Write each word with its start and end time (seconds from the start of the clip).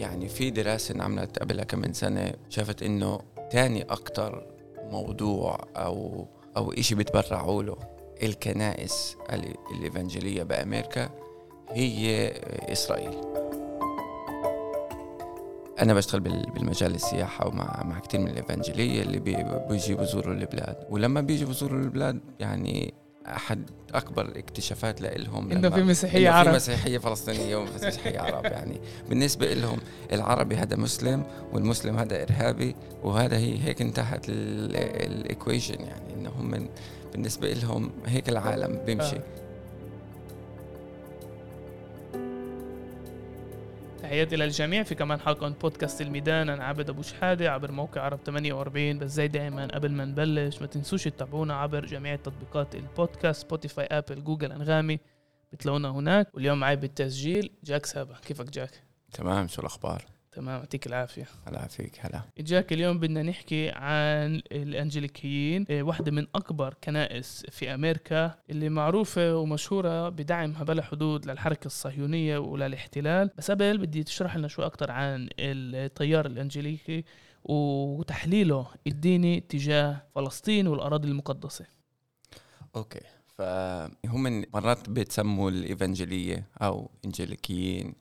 يعني 0.00 0.28
في 0.28 0.50
دراسة 0.50 0.94
انعملت 0.94 1.38
قبل 1.38 1.62
كم 1.62 1.78
من 1.78 1.92
سنة 1.92 2.32
شافت 2.48 2.82
إنه 2.82 3.20
تاني 3.50 3.82
أكتر 3.82 4.46
موضوع 4.90 5.58
أو 5.76 6.26
أو 6.56 6.72
إشي 6.72 6.94
بيتبرعوا 6.94 7.62
له 7.62 7.76
الكنائس 8.22 9.16
الإيفانجيلية 9.72 10.42
بأمريكا 10.42 11.10
هي 11.70 12.28
إسرائيل. 12.72 13.20
أنا 15.80 15.94
بشتغل 15.94 16.20
بالمجال 16.20 16.94
السياحة 16.94 17.48
ومع 17.48 17.82
مع 17.84 17.98
كثير 17.98 18.20
من 18.20 18.28
الإيفانجيلية 18.28 19.02
اللي 19.02 19.18
بيجي 19.68 19.94
بزوروا 19.94 20.34
البلاد. 20.34 20.86
ولما 20.90 21.20
بيجي 21.20 21.44
بزوروا 21.44 21.80
البلاد 21.80 22.20
يعني 22.40 22.94
أحد 23.36 23.70
أكبر 23.94 24.24
الاكتشافات 24.24 25.00
لهم 25.00 25.52
إنه 25.52 25.70
في 25.70 25.82
مسيحية 25.82 26.30
عرب 26.30 26.50
في 26.50 26.56
مسيحية 26.56 26.98
فلسطينية 26.98 27.56
ومسيحيه 27.56 28.20
عرب 28.20 28.44
يعني 28.44 28.80
بالنسبة 29.08 29.54
لهم 29.54 29.78
العربي 30.12 30.56
هذا 30.56 30.76
مسلم 30.76 31.22
والمسلم 31.52 31.98
هذا 31.98 32.22
إرهابي 32.22 32.74
وهذا 33.02 33.36
هي 33.36 33.64
هيك 33.64 33.82
انتهت 33.82 34.26
ال 34.28 34.45
equation 34.45 35.80
يعني 35.80 36.14
انهم 36.14 36.50
من 36.50 36.68
بالنسبة 37.12 37.52
لهم 37.52 37.90
هيك 38.06 38.28
العالم 38.28 38.80
بيمشي 38.86 39.16
آه. 39.16 39.39
تحياتي 44.20 44.36
للجميع 44.36 44.82
في 44.82 44.94
كمان 44.94 45.20
حلقة 45.20 45.48
من 45.48 45.52
بودكاست 45.52 46.00
الميدان. 46.00 46.48
أنا 46.48 46.64
عابد 46.64 46.90
أبو 46.90 47.02
شحادة 47.02 47.52
عبر 47.52 47.72
موقع 47.72 48.00
عرب 48.00 48.18
48 48.26 48.98
بس 48.98 49.10
زي 49.10 49.28
دائما 49.28 49.66
قبل 49.66 49.92
ما 49.92 50.04
نبلش 50.04 50.60
ما 50.60 50.66
تنسوش 50.66 51.04
تتابعونا 51.04 51.54
عبر 51.54 51.86
جميع 51.86 52.16
تطبيقات 52.16 52.74
البودكاست 52.74 53.42
سبوتيفاي 53.42 53.84
أبل 53.84 54.24
جوجل 54.24 54.52
أنغامي. 54.52 54.98
بتلاقونا 55.52 55.88
هناك. 55.90 56.34
واليوم 56.34 56.60
معي 56.60 56.76
بالتسجيل 56.76 57.50
جاك 57.64 57.86
سابا 57.86 58.14
كيفك 58.26 58.50
جاك؟ 58.50 58.82
تمام. 59.12 59.48
شو 59.48 59.60
الأخبار؟ 59.60 60.04
تمام 60.32 60.58
يعطيك 60.58 60.86
العافية. 60.86 61.26
هلا 61.46 61.66
فيك 61.66 61.98
هلا. 62.00 62.22
جاك 62.38 62.72
اليوم 62.72 62.98
بدنا 62.98 63.22
نحكي 63.22 63.70
عن 63.70 64.42
الأنجليكيين 64.52 65.66
إيه، 65.70 65.82
واحدة 65.82 66.12
من 66.12 66.26
أكبر 66.34 66.74
كنائس 66.84 67.46
في 67.50 67.74
أمريكا 67.74 68.34
اللي 68.50 68.68
معروفة 68.68 69.36
ومشهورة 69.36 70.08
بدعمها 70.08 70.64
بلا 70.64 70.82
حدود 70.82 71.26
للحركة 71.26 71.66
الصهيونية 71.66 72.38
وللاحتلال. 72.38 73.30
بس 73.38 73.50
قبل 73.50 73.78
بدي 73.78 74.02
تشرح 74.02 74.36
لنا 74.36 74.48
شوي 74.48 74.66
أكتر 74.66 74.90
عن 74.90 75.28
التيار 75.38 76.26
الأنجليكي 76.26 77.04
وتحليله 77.44 78.66
الديني 78.86 79.40
تجاه 79.40 80.02
فلسطين 80.14 80.66
والأراضي 80.66 81.08
المقدسة. 81.08 81.66
Okay 82.76 83.00
فهم 83.26 84.44
مرات 84.54 84.90
بيتسموا 84.90 85.50
ال 85.50 85.57
evangelical 85.57 86.32
ية 86.32 86.46
أو 86.62 86.90
إنجليكيين 87.04 87.94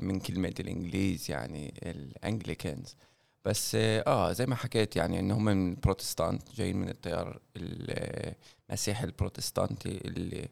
من 0.00 0.20
كلمة 0.20 0.54
الإنجليز 0.60 1.30
يعني 1.30 1.74
ال 1.82 1.92
Anglicans. 1.92 2.96
بس 3.44 3.74
آه 3.74 4.32
زي 4.32 4.46
ما 4.46 4.54
حكيت 4.56 4.96
يعني 4.96 5.20
انهم 5.20 5.44
من 5.44 5.74
بروتستانت 5.74 6.42
جايين 6.56 6.76
من 6.76 6.88
التيار 6.88 7.40
المسيحي 7.56 9.04
البروتستانتي 9.04 9.88
اللي 10.04 10.48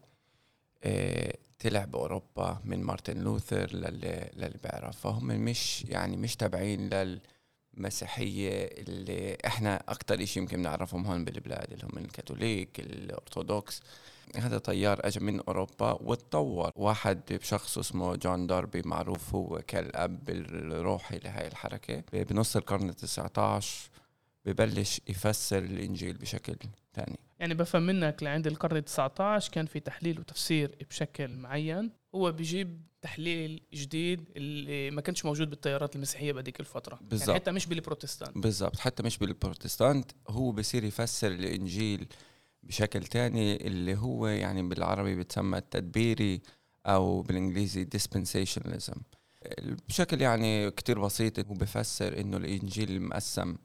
آه 0.83 1.33
طلع 1.59 1.85
بأوروبا 1.85 2.61
من 2.63 2.83
مارتن 2.83 3.17
لوثر 3.17 3.73
للي, 3.75 4.29
للي 4.33 4.57
بيعرف 4.63 4.99
فهم 4.99 5.25
مش 5.27 5.85
يعني 5.85 6.17
مش 6.17 6.35
تابعين 6.35 6.89
للمسيحية 7.73 8.65
اللي 8.65 9.37
إحنا 9.45 9.83
أكثر 9.87 10.25
شيء 10.25 10.43
يمكن 10.43 10.59
نعرفهم 10.59 11.05
هون 11.05 11.25
بالبلاد 11.25 11.71
اللي 11.73 11.85
هم 11.85 11.97
الكاثوليك 11.97 12.79
الأرثوذكس. 12.79 13.81
هذا 14.35 14.57
طيار 14.57 14.99
اجى 15.07 15.19
من 15.19 15.39
أوروبا 15.39 15.91
وتطور. 15.91 16.71
واحد 16.75 17.21
بشخص 17.31 17.77
اسمه 17.77 18.15
جون 18.15 18.47
داربي 18.47 18.81
معروف 18.85 19.35
هو 19.35 19.61
كالأب 19.67 20.29
الروحي 20.29 21.17
لهي 21.17 21.47
الحركة. 21.47 22.03
بنص 22.13 22.55
القرن 22.55 22.91
ال19 22.91 23.65
ببلش 24.45 25.01
يفسر 25.07 25.57
الإنجيل 25.57 26.17
بشكل 26.17 26.55
ثاني. 26.93 27.19
يعني 27.39 27.53
بفهم 27.53 27.81
منك 27.81 28.23
لعند 28.23 28.47
القرن 28.47 28.81
ال19 28.81 29.49
كان 29.49 29.65
في 29.65 29.79
تحليل 29.79 30.19
وتفسير 30.19 30.75
بشكل 30.89 31.27
معين. 31.27 31.91
هو 32.15 32.31
بيجيب 32.31 32.81
تحليل 33.01 33.61
جديد 33.73 34.29
اللي 34.35 34.91
ما 34.91 35.01
كانش 35.01 35.25
موجود 35.25 35.49
بالتيارات 35.49 35.95
المسيحية 35.95 36.33
بهذيك 36.33 36.59
الفترة. 36.59 36.99
بالزبط. 37.01 37.27
يعني 37.27 37.39
حتى 37.39 37.51
مش 37.51 37.65
بالبروتستانت. 37.65 38.37
بالضبط. 38.37 38.79
حتى 38.79 39.03
مش 39.03 39.17
بالبروتستانت. 39.17 40.11
هو 40.29 40.51
بصير 40.51 40.83
يفسر 40.83 41.27
الإنجيل 41.27 42.07
بشكل 42.63 43.03
تاني 43.03 43.67
اللي 43.67 43.97
هو 43.97 44.27
يعني 44.27 44.63
بالعربي 44.63 45.15
بتسمى 45.15 45.57
التدبيري 45.57 46.41
أو 46.85 47.21
بالإنجليزي 47.21 47.87
dispensationalism. 47.97 48.97
بشكل 49.89 50.21
يعني 50.21 50.71
كتير 50.71 50.99
بسيط 50.99 51.39
هو 51.39 51.53
بفسر 51.53 52.19
إنه 52.19 52.37
الإنجيل 52.37 53.01
مقسم 53.01 53.57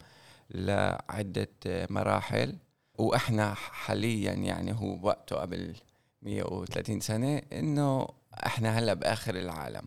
لعدة 0.51 1.49
مراحل 1.67 2.57
وإحنا 2.99 3.55
حاليا 3.55 4.33
يعني 4.33 4.73
هو 4.73 5.07
وقته 5.07 5.37
قبل 5.37 5.75
130 6.23 7.01
سنة 7.01 7.43
إنه 7.53 8.09
إحنا 8.47 8.79
هلأ 8.79 8.95
بآخر 8.95 9.35
العالم. 9.35 9.87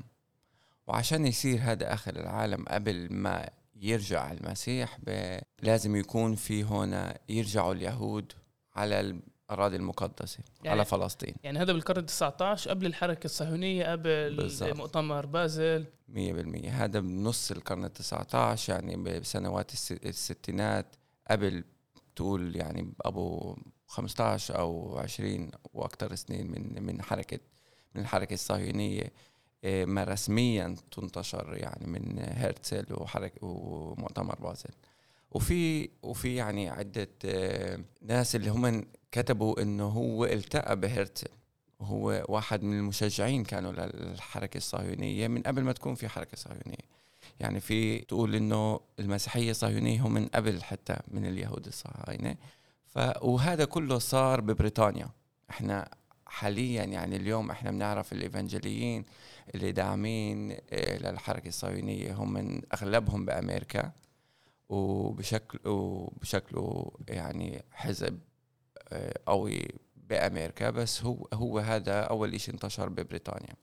وعشان 0.87 1.25
يصير 1.25 1.59
هذا 1.61 1.93
آخر 1.93 2.15
العالم 2.15 2.65
قبل 2.65 3.13
ما 3.13 3.49
يرجع 3.75 4.31
المسيح 4.31 4.97
لازم 5.61 5.95
يكون 5.95 6.35
في 6.35 6.63
هنا 6.63 7.17
يرجعوا 7.29 7.73
اليهود 7.73 8.33
على 8.75 8.99
الأراضي 9.49 9.75
المقدسة 9.75 10.39
يعني 10.63 10.69
على 10.69 10.85
فلسطين. 10.85 11.35
يعني 11.43 11.59
هذا 11.59 11.73
بالقرن 11.73 12.05
19 12.05 12.69
قبل 12.69 12.85
الحركة 12.85 13.25
الصهيونية 13.25 13.91
قبل 13.91 14.35
بالزبط. 14.35 14.75
مؤتمر 14.75 15.25
بازل. 15.25 15.85
100% 16.09 16.69
هذا 16.69 16.99
بنص 16.99 17.51
القرن 17.51 17.85
ال 17.85 17.93
19 17.93 18.73
يعني 18.73 18.95
بسنوات 19.19 19.71
الستينات 19.91 20.95
قبل 21.31 21.63
تقول 22.15 22.55
يعني 22.55 22.93
أبو 23.01 23.55
15 23.87 24.59
أو 24.59 24.97
20 24.97 25.51
وأكثر 25.73 26.15
سنين 26.15 26.51
من 26.51 26.83
من 26.83 27.01
حركة 27.01 27.39
من 27.95 28.01
الحركة 28.01 28.33
الصهيونية. 28.33 29.13
آه، 29.63 29.85
ما 29.85 30.03
رسميا 30.03 30.75
تنتشر 30.91 31.57
يعني 31.57 31.87
من 31.87 32.19
هرتزل 32.19 32.85
وحركة 32.91 33.45
ومؤتمر 33.45 34.35
بازل. 34.35 34.69
وفي 35.35 35.89
وفي 36.03 36.35
يعني 36.35 36.69
عدة 36.69 37.09
آه، 37.25 37.79
ناس 38.01 38.35
اللي 38.35 38.49
هم 38.49 38.85
كتبوا 39.11 39.61
إنه 39.61 39.87
هو 39.87 40.25
التقى 40.25 40.79
بهرتزل 40.79 41.27
وهو 41.79 42.25
واحد 42.29 42.63
من 42.63 42.77
المشجعين 42.77 43.43
كانوا 43.43 43.71
للحركة 43.71 44.57
الصهيونية 44.57 45.27
من 45.27 45.41
قبل 45.41 45.63
ما 45.63 45.73
تكون 45.73 45.95
في 45.95 46.07
حركة 46.07 46.37
صهيونية. 46.37 46.85
يعني 47.39 47.59
في 47.59 47.99
تقول 47.99 48.35
إنه 48.35 48.79
المسيحية 48.99 49.51
الصهيونية 49.51 50.01
هم 50.01 50.13
من 50.13 50.27
قبل 50.27 50.63
حتى 50.63 50.95
من 51.07 51.25
اليهود 51.25 51.67
الصهاينة. 51.67 52.35
ف 52.85 52.99
وهذا 53.21 53.65
كله 53.65 53.99
صار 53.99 54.41
ببريطانيا. 54.41 55.09
إحنا 55.49 55.89
حاليا 56.25 56.83
يعني 56.83 57.15
اليوم 57.15 57.51
إحنا 57.51 57.71
بنعرف 57.71 58.13
الايفانجيليين 58.13 59.05
اللي 59.55 59.71
داعمين 59.71 60.51
آه، 60.51 60.97
للحركة 60.97 61.47
الصهيونية 61.47 62.13
هم 62.13 62.33
من 62.33 62.61
أغلبهم 62.73 63.25
بأمريكا. 63.25 63.91
وبشكل 64.69 65.69
وبشكله 65.69 66.91
يعني 67.09 67.63
حزب 67.71 68.19
آه، 68.89 69.13
قوي 69.25 69.67
بأمريكا. 69.95 70.69
بس 70.69 71.03
هو 71.03 71.27
هو 71.33 71.59
هذا 71.59 72.01
أول 72.01 72.39
شيء 72.41 72.53
انتشر 72.53 72.89
ببريطانيا. 72.89 73.55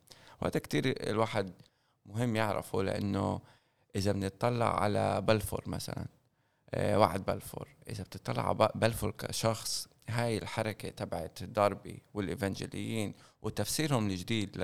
وهذا 0.43 0.61
كتير 0.61 1.11
الواحد 1.11 1.53
مهم 2.07 2.37
يعرفه 2.37 2.83
لأنه 2.83 3.41
إذا 3.97 4.12
بنطلع 4.12 4.83
على 4.83 5.21
بلفور 5.21 5.62
مثلا 5.67 6.07
آه، 6.75 6.99
وعد 6.99 7.25
بلفور 7.25 7.69
إذا 7.89 8.05
بتطلع 8.05 8.49
على 8.49 8.69
بلفور 8.75 9.11
كشخص 9.11 9.89
هاي 10.09 10.39
الحركة 10.39 10.88
تبعت 10.88 11.43
داربي 11.43 12.03
والإيفانجيليين 12.15 13.15
وتفسيرهم 13.43 14.06
الجديد 14.06 14.56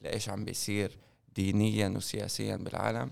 لإيش 0.00 0.28
عم 0.28 0.44
بيصير 0.44 0.98
دينيا 1.34 1.88
وسياسيا 1.88 2.56
بالعالم 2.56 3.10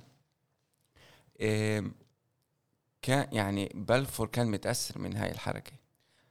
كان 3.08 3.26
يعني 3.32 3.72
بلفور 3.74 4.26
كان 4.26 4.46
متأثر 4.46 4.98
من 4.98 5.16
هاي 5.16 5.30
الحركة. 5.30 5.72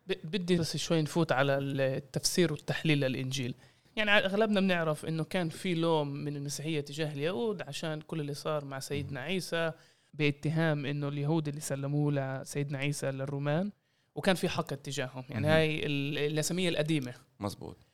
بدي 0.07 0.57
بس 0.57 0.77
شوي 0.77 1.01
نفوت 1.01 1.31
على 1.31 1.57
التفسير 1.57 2.51
والتحليل 2.53 2.99
للإنجيل. 2.99 3.55
يعني 3.95 4.11
أغلبنا 4.11 4.59
بنعرف 4.59 5.05
إنه 5.05 5.23
كان 5.23 5.49
في 5.49 5.75
لوم 5.75 6.07
من 6.07 6.35
المسيحية 6.35 6.81
تجاه 6.81 7.13
اليهود 7.13 7.61
عشان 7.61 8.01
كل 8.01 8.21
اللي 8.21 8.33
صار 8.33 8.65
مع 8.65 8.79
سيدنا 8.79 9.19
عيسى 9.19 9.71
باتهام 10.13 10.85
إنه 10.85 11.07
اليهود 11.07 11.47
اللي 11.47 11.61
سلموه 11.61 12.11
لسيدنا 12.11 12.77
عيسى 12.77 13.11
للرومان 13.11 13.71
وكان 14.15 14.35
في 14.35 14.49
حقد 14.49 14.77
تجاههم 14.77 15.23
يعني 15.29 15.47
هاي 15.47 15.85
الاساميه 16.27 16.69
القديمة. 16.69 17.13
مزبوط 17.39 17.86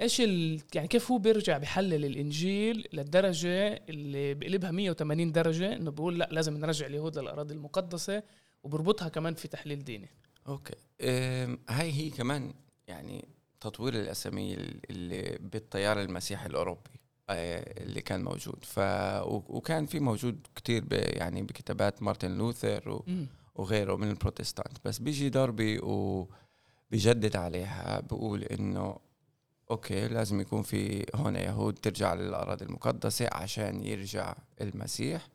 إيش 0.00 0.20
ال... 0.20 0.60
يعني 0.74 0.88
كيف 0.88 1.10
هو 1.10 1.18
بيرجع 1.18 1.58
بحلل 1.58 2.04
الإنجيل 2.04 2.88
للدرجة 2.92 3.82
اللي 3.88 4.34
بقلبها 4.34 4.70
180 4.70 5.32
درجة؟ 5.32 5.76
إنه 5.76 5.90
بقول 5.90 6.18
لا 6.18 6.28
لازم 6.32 6.56
نرجع 6.56 6.86
اليهود 6.86 7.18
للأراضي 7.18 7.54
المقدسة 7.54 8.22
وبربطها 8.62 9.08
كمان 9.08 9.34
في 9.34 9.48
تحليل 9.48 9.84
ديني. 9.84 10.08
Okay. 10.48 10.74
هاي 11.68 11.92
هي 11.92 12.10
كمان 12.10 12.54
يعني 12.86 13.28
تطوير 13.60 13.94
الأسامي 13.94 14.54
اللي 14.90 15.38
بالتيار 15.40 16.00
المسيحي 16.02 16.46
الأوروبي 16.46 16.90
اللي 17.30 18.00
كان 18.00 18.24
موجود. 18.24 18.64
ف 18.64 18.80
وكان 19.26 19.86
في 19.86 20.00
موجود 20.00 20.46
كتير 20.56 20.84
ب... 20.84 20.92
يعني 20.92 21.42
بكتابات 21.42 22.02
مارتن 22.02 22.38
لوثر 22.38 22.88
و... 22.88 23.04
وغيره 23.54 23.96
من 23.96 24.10
البروتستانت. 24.10 24.78
بس 24.84 24.98
بيجي 24.98 25.28
داربي 25.28 25.78
وبيجدد 25.78 27.36
عليها 27.36 28.00
بقول 28.00 28.42
إنه 28.42 28.96
أوكي 29.72 30.08
لازم 30.08 30.40
يكون 30.40 30.62
في 30.62 31.06
هون 31.14 31.36
يهود 31.36 31.74
ترجع 31.74 32.14
للأراضي 32.14 32.64
المقدسة 32.64 33.28
عشان 33.32 33.86
يرجع 33.86 34.34
المسيح 34.60 35.28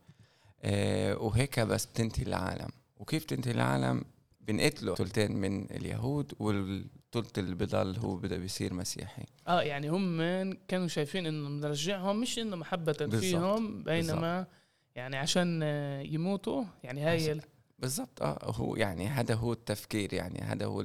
آه 0.61 1.17
وهيك 1.17 1.59
بس 1.59 1.85
بتنتهي 1.85 2.23
العالم 2.23 2.69
وكيف 2.97 3.25
تنتهي 3.25 3.51
العالم 3.51 4.03
بنقتلوا 4.41 4.95
ثلثين 4.95 5.31
من 5.31 5.71
اليهود 5.71 6.33
والثلث 6.39 7.39
اللي 7.39 7.55
بضل 7.55 7.97
هو 7.97 8.15
بده 8.15 8.37
بيصير 8.37 8.73
مسيحي 8.73 9.23
آه 9.47 9.61
يعني 9.61 9.89
هم 9.89 10.21
كانوا 10.67 10.87
شايفين 10.87 11.25
انه 11.25 11.49
نرجعهم 11.49 12.21
مش 12.21 12.39
إنه 12.39 12.55
محبة 12.55 12.95
بالزبط. 12.99 13.19
فيهم 13.19 13.83
بينما 13.83 14.37
بالزبط. 14.37 14.47
يعني 14.95 15.17
عشان 15.17 15.61
يموتوا 16.05 16.63
يعني 16.83 17.01
هاي 17.01 17.41
بالضبط 17.79 18.21
آه 18.21 18.39
هو 18.43 18.75
يعني 18.75 19.07
هذا 19.07 19.35
هو 19.35 19.53
التفكير 19.53 20.13
يعني 20.13 20.39
هذا 20.39 20.65
هو 20.65 20.81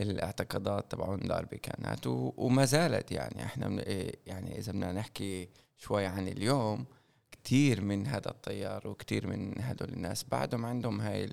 الاعتقادات 0.00 0.92
تبعون 0.92 1.20
داربي 1.20 1.58
كانت 1.58 2.06
وما 2.06 2.64
زالت 2.64 3.12
يعني. 3.12 3.44
إحنا 3.44 3.84
يعني 4.26 4.58
إذا 4.58 4.72
بدنا 4.72 4.92
نحكي 4.92 5.48
شوي 5.76 6.06
عن 6.06 6.28
اليوم 6.28 6.86
كثير 7.32 7.80
من 7.80 8.06
هذا 8.06 8.30
التيار 8.30 8.88
وكثير 8.88 9.26
من 9.26 9.54
هدول 9.60 9.88
الناس 9.88 10.24
بعدهم 10.24 10.66
عندهم 10.66 11.00
هاي 11.00 11.30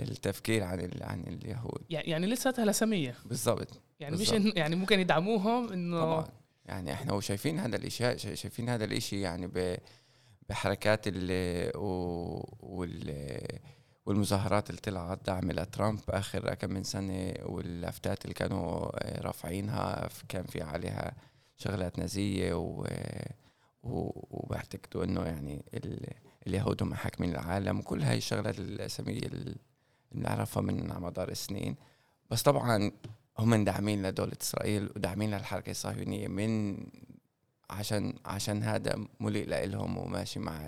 التفكير 0.00 0.64
عن 0.64 0.90
عن 1.00 1.22
اليهود. 1.22 1.82
يعني 1.90 2.26
لساتها 2.26 2.64
لسميه 2.64 3.14
بالضبط. 3.24 3.80
يعني 4.00 4.16
بالزبط. 4.16 4.40
مش 4.40 4.52
يعني 4.56 4.76
ممكن 4.76 5.00
يدعموهم 5.00 5.72
إنه 5.72 6.00
طبعا. 6.00 6.28
يعني 6.66 6.92
إحنا 6.92 7.12
وشايفين 7.12 7.58
هذا 7.58 7.76
الاشي 7.76 8.18
شايفين 8.18 8.68
هذا 8.68 8.84
الإشي 8.84 9.20
يعني 9.20 9.46
ب 9.46 9.76
بحركات 10.48 11.00
ال 11.06 11.70
وال 12.60 13.14
والمظاهرات 14.06 14.70
اللي 14.70 14.80
طلعت 14.80 15.26
دعم 15.26 15.52
لترامب 15.52 16.00
آخر 16.08 16.54
كم 16.54 16.70
من 16.70 16.84
سنة 16.84 17.34
واللافتات 17.42 18.24
اللي 18.24 18.34
كانوا 18.34 18.90
رافعينها 19.26 20.08
كان 20.28 20.44
في 20.44 20.62
عليها 20.62 21.14
شغلات 21.56 21.98
نازية 21.98 22.54
و 22.54 22.86
وبعتقدوا 23.82 25.04
إنه 25.04 25.22
يعني 25.22 25.64
اليهود 26.46 26.82
هم 26.82 26.94
حاكمين 26.94 27.30
العالم 27.30 27.78
وكل 27.78 28.02
هاي 28.02 28.16
الشغلات 28.18 28.58
الأسامية 28.58 29.20
اللي 29.20 29.56
بنعرفها 30.12 30.62
من 30.62 30.88
مدار 31.00 31.28
السنين. 31.28 31.76
بس 32.30 32.42
طبعا 32.42 32.90
هم 33.38 33.64
داعمين 33.64 34.02
لدولة 34.06 34.32
إسرائيل 34.42 34.90
وداعمين 34.96 35.30
للحركة 35.30 35.70
الصهيونية 35.70 36.28
من 36.28 36.76
عشان 37.70 38.14
عشان 38.24 38.62
هذا 38.62 39.06
مليء 39.20 39.48
لهم 39.48 39.98
وماشي 39.98 40.40
مع 40.40 40.60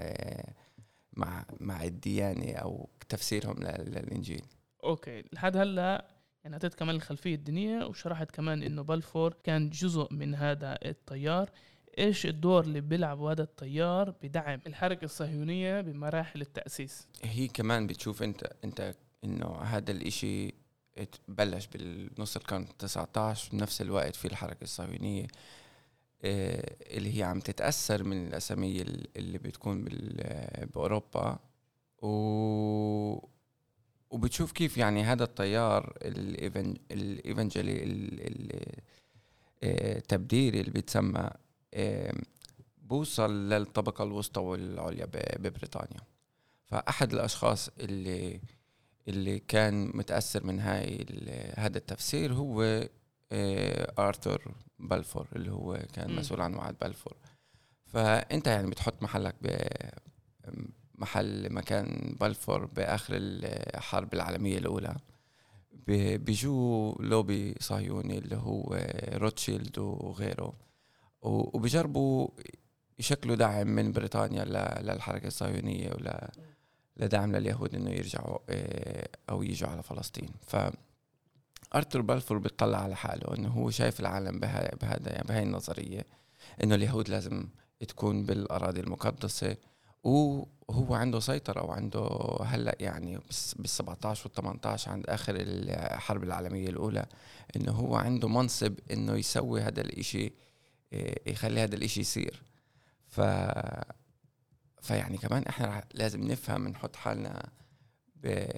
مع 1.13 1.45
مع 1.61 1.85
الديانة 1.85 2.53
أو 2.53 2.89
تفسيرهم 3.09 3.57
للإنجيل. 3.63 4.43
أوكي. 4.85 5.25
لحد 5.33 5.57
هلأ 5.57 6.07
يعني 6.45 6.55
أعطيت 6.55 6.75
كمان 6.75 6.97
الخلفية 6.97 7.35
الدينية 7.35 7.85
وشرحت 7.85 8.31
كمان 8.31 8.63
إنه 8.63 8.83
بلفور 8.83 9.35
كان 9.45 9.71
جزء 9.71 10.09
من 10.11 10.35
هذا 10.35 10.79
التيار. 10.85 11.51
إيش 11.99 12.27
الدور 12.27 12.65
اللي 12.65 12.81
بيلعبه 12.81 13.33
هذا 13.33 13.43
التيار 13.43 14.15
بدعم 14.23 14.61
الحركة 14.67 15.05
الصهيونية 15.05 15.81
بمراحل 15.81 16.41
التأسيس؟ 16.41 17.09
هي 17.23 17.49
كمان 17.49 17.87
بتشوف 17.87 18.23
أنت 18.23 18.53
أنت 18.65 18.95
إنه 19.25 19.47
هذا 19.63 19.91
الإشي 19.91 20.55
بلش 21.29 21.67
بالنص 21.67 22.37
القرن 22.37 22.67
19 22.79 23.51
بنفس 23.53 23.81
الوقت 23.81 24.17
في 24.17 24.25
الحركة 24.25 24.63
الصهيونية. 24.65 25.27
اللي 26.25 27.19
هي 27.19 27.23
عم 27.23 27.41
تتأثر 27.41 28.05
من 28.05 28.27
الأسامي 28.27 28.83
اللي 29.17 29.39
بتكون 29.39 29.85
بأوروبا. 30.75 31.39
و 32.03 32.09
وبتشوف 34.11 34.53
كيف 34.53 34.77
يعني 34.79 35.03
هذا 35.05 35.25
التيار 35.25 35.99
الايفنجلي 36.93 37.83
التبديري 39.63 40.61
اللي 40.61 40.71
بيتسمى 40.71 41.31
بوصل 42.83 43.49
للطبقة 43.49 44.05
الوسطى 44.05 44.41
والعليا 44.41 45.07
ببريطانيا. 45.15 46.01
فأحد 46.65 47.13
الأشخاص 47.13 47.71
اللي 47.81 48.41
اللي 49.09 49.39
كان 49.39 49.91
متأثر 49.97 50.47
من 50.47 50.61
هاي 50.61 51.07
هذا 51.57 51.79
التفسير 51.79 52.33
هو 52.33 52.89
آه، 53.33 53.93
آرثر 53.99 54.55
بلفور 54.79 55.29
اللي 55.37 55.53
هو 55.53 55.79
كان 55.93 56.17
مسؤول 56.17 56.41
عن 56.41 56.55
وعد 56.55 56.77
بلفور 56.81 57.17
فأنت 57.87 58.47
يعني 58.47 58.71
بتحط 58.71 59.03
محلك 59.03 59.35
محل 60.95 61.53
مكان 61.53 62.17
بلفور 62.21 62.67
بآخر 62.67 63.15
الحرب 63.17 64.15
العالمية 64.15 64.59
الأولى. 64.59 64.97
بيجوا 66.17 67.03
لوبي 67.03 67.55
صهيوني 67.61 68.19
اللي 68.19 68.37
هو 68.37 68.87
روتشيلد 69.15 69.79
وغيره. 69.79 70.55
وبيجربوا 71.23 72.29
يشكلوا 72.99 73.37
دعم 73.37 73.67
من 73.67 73.93
بريطانيا 73.93 74.45
للحركة 74.83 75.27
الصهيونية 75.27 75.91
ولا 75.91 76.33
لدعم 76.97 77.33
لليهود 77.37 77.75
إنه 77.75 77.91
يرجعوا 77.91 78.39
آه، 78.51 79.09
أو 79.31 79.43
يجوا 79.43 79.69
على 79.69 79.83
فلسطين. 79.83 80.31
ف 80.47 80.57
ارثر 81.75 82.01
بلفور 82.01 82.39
بيطلع 82.39 82.79
على 82.79 82.97
حاله 82.97 83.35
إنه 83.35 83.49
هو 83.49 83.71
شايف 83.71 84.01
العالم 84.01 84.41
بهذا 84.41 85.13
يعني 85.13 85.29
بهاي 85.29 85.43
النظرية 85.43 86.07
إنه 86.63 86.75
اليهود 86.75 87.09
لازم 87.09 87.49
تكون 87.89 88.27
بالأراضي 88.27 88.81
المقدسة 88.81 89.57
وهو 90.05 90.95
عنده 90.95 91.21
سيطرة 91.21 91.65
وعنده 91.65 92.09
هلأ 92.45 92.77
يعني 92.81 93.19
بال 93.57 93.69
17 93.69 94.23
وال 94.25 94.35
18 94.35 94.91
عند 94.91 95.07
آخر 95.07 95.35
الحرب 95.39 96.23
العالمية 96.23 96.69
الأولى 96.69 97.07
إنه 97.57 97.73
هو 97.73 97.97
عنده 97.97 98.29
منصب 98.29 98.75
إنه 98.91 99.17
يسوي 99.17 99.61
هذا 99.61 99.81
الإشي 99.81 100.33
آه، 100.93 101.15
يخلي 101.27 101.61
هذا 101.61 101.75
الإشي 101.75 102.01
يصير. 102.01 102.43
ف 103.09 103.21
فيعني 104.83 105.19
كمان 105.19 105.43
إحنا 105.43 105.85
لازم 105.95 106.25
نفهم 106.25 106.69
نحط 106.69 106.97
حالنا 106.97 107.49
ب... 108.17 108.49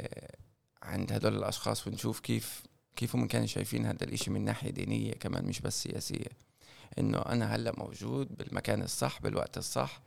عند 0.82 1.12
هدول 1.12 1.37
الأشخاص 1.37 1.87
ونشوف 1.87 2.20
كيف 2.20 2.62
كيف 2.96 3.17
هم 3.17 3.26
كانوا 3.26 3.46
شايفين 3.46 3.87
هذا 3.87 4.05
الإشي 4.05 4.31
من 4.31 4.44
ناحية 4.44 4.70
دينية 4.70 5.13
كمان 5.13 5.44
مش 5.44 5.60
بس 5.60 5.82
سياسية. 5.82 6.29
إنه 6.98 7.19
أنا 7.19 7.56
هلأ 7.56 7.72
موجود 7.79 8.36
بالمكان 8.36 8.82
الصح 8.82 9.20
بالوقت 9.22 9.58
الصح 9.58 10.03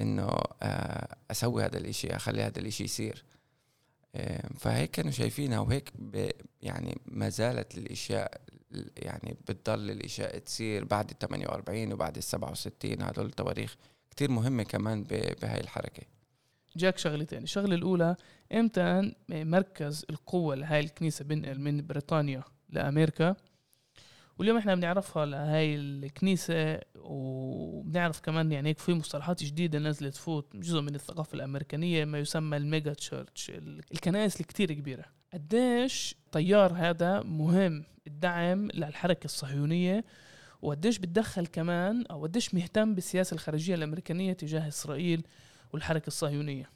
إنه 0.00 0.28
آه، 0.62 1.16
أسوي 1.30 1.64
هذا 1.64 1.78
الإشي 1.78 2.16
أخلي 2.16 2.42
هذا 2.42 2.58
الإشي 2.58 2.84
يصير. 2.84 3.24
فهيك 4.58 4.90
كانوا 4.90 5.10
شايفينها 5.10 5.58
وهيك 5.58 5.92
يعني 6.62 6.98
ما 7.06 7.28
زالت 7.28 7.78
الأشياء 7.78 8.40
يعني 8.96 9.36
بتضل 9.48 9.90
الأشياء 9.90 10.38
تصير 10.38 10.84
بعد 10.84 11.10
ال 11.10 11.18
48 11.18 11.92
وبعد 11.92 12.16
ال 12.16 12.22
67 12.22 13.02
هدول 13.02 13.26
التواريخ 13.26 13.76
كتير 14.10 14.30
مهمة 14.30 14.62
كمان 14.62 15.02
بهاي 15.42 15.60
الحركة. 15.60 16.02
جاك 16.76 16.98
شغلتين 16.98 17.42
الشغلة 17.42 17.74
الأولى 17.74 18.16
إمتى 18.54 19.12
مركز 19.28 20.06
القوة 20.10 20.54
لهاي 20.54 20.80
الكنيسة 20.80 21.24
بنقل 21.24 21.60
من 21.60 21.86
بريطانيا 21.86 22.42
لأمريكا؟ 22.70 23.36
واليوم 24.38 24.56
إحنا 24.56 24.74
بنعرفها 24.74 25.26
لهاي 25.26 25.74
الكنيسة 25.74 26.80
وبنعرف 26.96 28.20
كمان 28.20 28.52
يعني 28.52 28.68
هيك 28.68 28.78
في 28.78 28.94
مصطلحات 28.94 29.44
جديدة 29.44 29.78
نزلت 29.78 30.14
تفوت 30.14 30.56
جزء 30.56 30.80
من 30.80 30.94
الثقافة 30.94 31.34
الأمريكانية 31.34 32.04
ما 32.04 32.18
يسمى 32.18 32.56
ال 32.56 32.63
mega 32.63 32.92
church 32.92 33.52
الكنائس 33.92 34.40
الكتير 34.40 34.72
كبيرة. 34.72 35.04
قديش 35.34 36.14
طيار 36.32 36.72
هذا 36.72 37.22
مهم 37.22 37.84
الدعم 38.06 38.68
للحركة 38.74 39.24
الصهيونية 39.24 40.04
وقديش 40.62 40.98
بتدخل 40.98 41.46
كمان 41.46 42.06
أو 42.06 42.22
قديش 42.22 42.54
مهتم 42.54 42.94
بالسياسة 42.94 43.34
الخارجية 43.34 43.74
الأمريكانية 43.74 44.32
تجاه 44.32 44.68
إسرائيل؟ 44.68 45.22
والحركة 45.72 46.06
الصهيونية. 46.06 46.70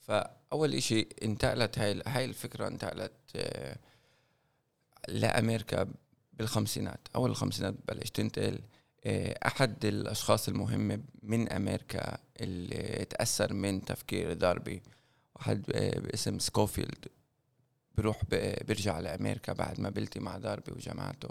فأول 0.00 0.74
إشي 0.74 1.08
انتقلت 1.22 1.78
هاي 1.78 2.02
هاي 2.06 2.24
الفكرة 2.24 2.68
انتقلت 2.68 3.12
آه، 3.36 3.76
لأمريكا 5.08 5.86
بالخمسينات. 6.32 7.08
أول 7.16 7.30
الخمسينات 7.30 7.74
بلش 7.88 8.10
تنتقل 8.10 8.58
آه، 9.04 9.38
أحد 9.46 9.84
الأشخاص 9.84 10.48
المهمة 10.48 11.00
من 11.22 11.52
أمريكا 11.52 12.18
اللي 12.40 13.04
تأثر 13.04 13.52
من 13.52 13.84
تفكير 13.84 14.32
داربي 14.32 14.82
واحد 15.34 15.70
آه، 15.74 15.98
باسم 15.98 16.38
سكوفيلد 16.38 17.08
بروح 17.96 18.24
بيرجع 18.64 19.00
لأمريكا 19.00 19.52
بعد 19.52 19.80
ما 19.80 19.90
بلتي 19.90 20.20
مع 20.20 20.38
داربي 20.38 20.72
وجماعته. 20.72 21.28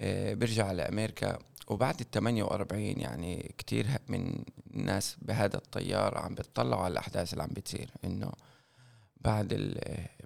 آه، 0.00 0.34
بيرجع 0.34 0.72
لأمريكا 0.72 1.38
وبعد 1.68 2.00
ال 2.00 2.10
48 2.10 3.00
يعني 3.00 3.54
كتير 3.58 3.86
من 4.08 4.44
الناس 4.74 5.16
بهذا 5.22 5.56
التيار 5.56 6.18
عم 6.18 6.34
بتطلعوا 6.34 6.82
على 6.82 6.92
الأحداث 6.92 7.32
اللي 7.32 7.42
عم 7.42 7.50
بتصير 7.50 7.90
إنه 8.04 8.32
بعد 9.16 9.78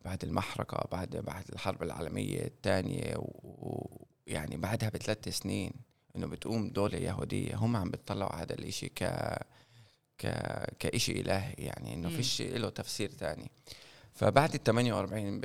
بعد 0.04 0.24
المحرقة 0.24 0.88
بعد 0.92 1.16
بعد 1.16 1.44
الحرب 1.52 1.82
العالمية 1.82 2.44
الثانية 2.44 3.14
ويعني 3.42 4.56
بعدها 4.56 4.88
بثلاث 4.88 5.28
سنين 5.28 5.72
إنه 6.16 6.26
بتقوم 6.26 6.68
دولة 6.68 6.98
يهودية. 6.98 7.56
هم 7.56 7.76
عم 7.76 7.90
بيطلعوا 7.90 8.34
هذا 8.34 8.54
الإشي 8.54 8.88
ك 8.88 9.04
ك 10.18 10.26
كإشي 10.78 11.20
إلهي 11.20 11.54
يعني 11.58 11.94
إنه 11.94 12.08
مم. 12.08 12.16
فيش 12.16 12.42
له 12.42 12.68
تفسير 12.68 13.10
تاني. 13.10 13.50
فبعد 14.12 14.54
ال 14.54 14.64
48 14.64 15.40
ب... 15.40 15.44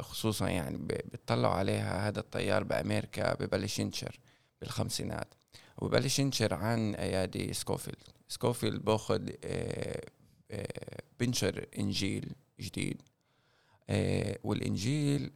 خصوصا 0.00 0.48
يعني 0.48 0.78
بيطلعوا 0.78 1.54
عليها 1.54 2.08
هذا 2.08 2.20
التيار 2.20 2.64
بأمريكا 2.64 3.34
ببلش 3.34 3.78
ينشر 3.78 4.18
بالخمسينات. 4.60 5.34
وببلش 5.78 6.18
ينشر 6.18 6.54
عن 6.54 6.94
أيادي 6.94 7.52
سكوفيلد. 7.52 7.96
سكوفيلد 8.28 8.84
بأخذ 8.84 9.30
آه، 9.44 10.00
آه، 10.50 11.02
بنشر 11.20 11.66
إنجيل 11.78 12.32
جديد. 12.60 13.02
آه، 13.90 14.38
والإنجيل 14.44 15.30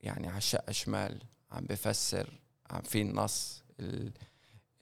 يعني 0.00 0.28
على 0.28 0.38
الشقة 0.38 0.72
شمال 0.72 1.18
عم 1.50 1.64
بفسر 1.64 2.28
عم 2.70 2.82
في 2.82 3.00
النص 3.02 3.62
ال- 3.80 4.12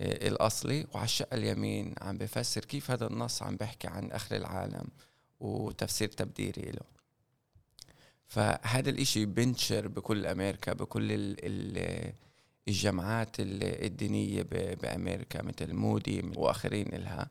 الأصلي 0.00 0.86
وعلى 0.94 1.04
الشقة 1.04 1.34
اليمين 1.34 1.94
عم 2.00 2.18
بفسر 2.18 2.64
كيف 2.64 2.90
هذا 2.90 3.06
النص 3.06 3.42
عم 3.42 3.56
بيحكي 3.56 3.88
عن 3.88 4.12
اخر 4.12 4.36
العالم 4.36 4.88
وتفسير 5.40 6.08
تبديري 6.08 6.70
له. 6.70 6.93
فهذا 8.34 8.90
الإشي 8.90 9.24
بنشر 9.26 9.88
بكل 9.88 10.26
أمريكا 10.26 10.72
بكل 10.72 11.12
ال 11.12 11.36
ال 11.44 12.12
الجامعات 12.68 13.40
ال- 13.40 13.84
الدينية 13.84 14.42
بأمريكا 14.82 15.42
مثل 15.42 15.72
مودي 15.74 16.22
وآخرين 16.36 16.94
إلها. 16.94 17.28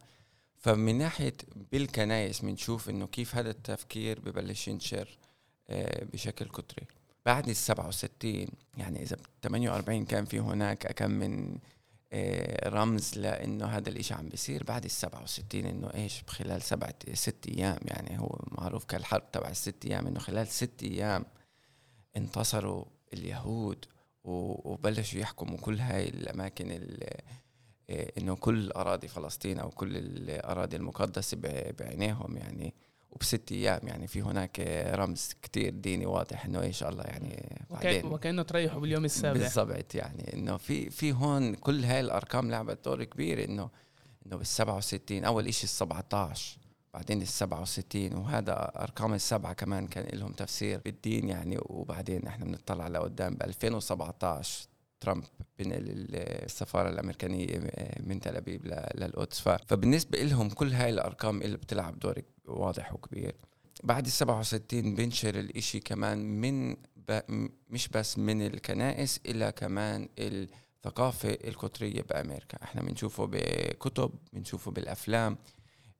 فمن 0.57 0.97
ناحية 0.97 1.33
بالكنايس 1.71 2.39
بنشوف 2.41 2.89
إنه 2.89 3.07
كيف 3.07 3.35
هذا 3.35 3.49
التفكير 3.49 4.19
ببلش 4.19 4.67
ينشر 4.67 5.17
آه، 5.69 6.03
بشكل 6.13 6.45
كتري 6.45 6.85
بعد 7.25 7.49
ال 7.49 7.55
67 7.55 8.47
يعني 8.77 9.01
إذا 9.03 9.15
ب 9.15 9.19
48 9.43 10.05
كان 10.05 10.25
في 10.25 10.39
هناك 10.39 10.85
أكم 10.85 11.11
من 11.11 11.57
رمز 12.65 13.17
لإنه 13.17 13.65
هذا 13.65 13.89
الإشي 13.89 14.13
عم 14.13 14.29
بيصير 14.29 14.63
بعد 14.63 14.85
ال 14.85 14.91
67 14.91 15.65
إنه 15.65 15.93
إيش 15.93 16.23
خلال 16.27 16.61
سبعة 16.61 16.95
ست 17.13 17.47
أيام 17.47 17.77
يعني 17.85 18.19
هو 18.19 18.39
معروف 18.51 18.85
كالحرب 18.85 19.31
تبع 19.31 19.49
الست 19.49 19.85
أيام 19.85 20.07
إنه 20.07 20.19
خلال 20.19 20.47
ست 20.47 20.83
أيام 20.83 21.25
انتصروا 22.17 22.85
اليهود 23.13 23.85
وبلشوا 24.23 25.19
يحكموا 25.19 25.57
كل 25.57 25.79
هاي 25.79 26.09
الأماكن 26.09 26.71
ال- 26.71 27.03
آه، 27.89 28.11
إنه 28.17 28.35
كل 28.35 28.71
أراضي 28.71 29.07
فلسطين 29.07 29.59
أو 29.59 29.69
كل 29.69 29.97
الأراضي 29.97 30.77
المقدسة 30.77 31.37
بعينيهم 31.79 32.37
يعني 32.37 32.73
وبست 33.13 33.51
أيام 33.51 33.87
يعني 33.87 34.07
في 34.07 34.21
هناك 34.21 34.59
رمز 34.95 35.29
كتير 35.41 35.73
ديني 35.73 36.05
واضح 36.05 36.45
إنه 36.45 36.61
إيش 36.61 36.83
الله 36.83 37.03
يعني 37.03 37.57
وكأن 37.69 38.05
وكأنه 38.05 38.41
تريحوا 38.43 38.81
باليوم 38.81 39.05
السابع. 39.05 39.39
بالضبط 39.39 39.95
يعني 39.95 40.33
إنه 40.33 40.57
في 40.57 40.89
في 40.89 41.13
هون 41.13 41.55
كل 41.55 41.83
هاي 41.85 41.99
الأرقام 41.99 42.51
لعبت 42.51 42.85
دور 42.85 43.03
كبير 43.03 43.43
انه 43.43 43.69
إنه 44.25 44.37
بال 44.37 44.47
67 44.47 45.23
أول 45.23 45.53
شيء 45.53 45.63
ال 45.63 45.69
17 45.69 46.57
بعدين 46.93 47.21
ال 47.21 47.27
67 47.27 48.15
وهذا 48.15 48.71
أرقام 48.75 49.13
السبعة 49.13 49.53
كمان 49.53 49.87
كان 49.87 50.19
لهم 50.19 50.31
تفسير 50.31 50.81
بالدين 50.85 51.29
يعني 51.29 51.57
وبعدين 51.61 52.27
إحنا 52.27 52.45
بنطلع 52.45 52.87
لقدام 52.87 53.35
ب 53.35 53.43
2017 53.43 54.67
ترامب 55.03 55.23
بنقل 55.59 55.83
السفارة 56.15 56.89
الأمريكانية 56.89 57.59
من 57.99 58.19
تل 58.19 58.35
أبيب 58.35 58.65
للقدس. 58.95 59.39
فبالنسبة 59.41 60.19
لهم 60.23 60.49
كل 60.49 60.73
هاي 60.73 60.89
الأرقام 60.89 61.41
اللي 61.41 61.57
بتلعب 61.57 61.99
دور 61.99 62.15
واضح 62.45 62.93
وكبير. 62.93 63.35
بعد 63.83 64.05
ال 64.05 64.11
67 64.11 64.95
بنشر 64.95 65.39
الإشي 65.39 65.79
كمان 65.79 66.17
من 66.41 66.75
ب... 67.07 67.19
مش 67.69 67.87
بس 67.87 68.17
من 68.17 68.41
الكنائس 68.45 69.19
إلا 69.25 69.49
كمان 69.49 70.09
الثقافة 70.19 71.37
القطرية 71.43 72.01
بأمريكا. 72.01 72.63
إحنا 72.63 72.81
بنشوفه 72.81 73.27
بكتب 73.31 74.11
بنشوفه 74.33 74.71
بالأفلام 74.71 75.37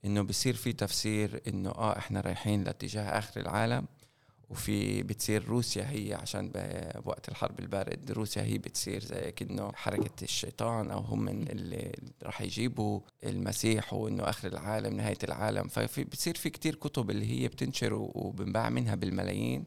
إنه 0.05 0.21
بصير 0.21 0.53
في 0.53 0.73
تفسير 0.73 1.41
إنه 1.47 1.69
آه 1.69 1.97
إحنا 1.97 2.21
رايحين 2.21 2.63
لاتجاه 2.63 3.03
آخر 3.17 3.41
العالم. 3.41 3.85
وفي 4.53 5.03
بتصير 5.03 5.45
روسيا 5.45 5.89
هي 5.89 6.13
عشان 6.13 6.51
بوقت 7.05 7.29
الحرب 7.29 7.59
البارد 7.59 8.11
روسيا 8.11 8.43
هي 8.43 8.57
بتصير 8.57 9.03
زي 9.03 9.31
كأنه 9.31 9.71
حركة 9.71 10.23
الشيطان 10.23 10.91
أو 10.91 10.99
هم 10.99 11.19
من 11.25 11.47
اللي 11.49 11.91
راح 12.23 12.41
يجيبوا 12.41 12.99
المسيح 13.23 13.93
وإنه 13.93 14.23
آخر 14.29 14.47
العالم 14.47 14.97
نهاية 14.97 15.17
العالم. 15.23 15.67
ففي 15.67 16.03
بتصير 16.03 16.35
في 16.35 16.49
كتير 16.49 16.75
كتب 16.75 17.09
اللي 17.09 17.25
هي 17.25 17.47
بتنشر 17.47 17.93
وبنباع 17.93 18.69
منها 18.69 18.95
بالملايين 18.95 19.65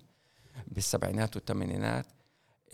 بالسبعينات 0.68 1.36
والثمانينات. 1.36 2.06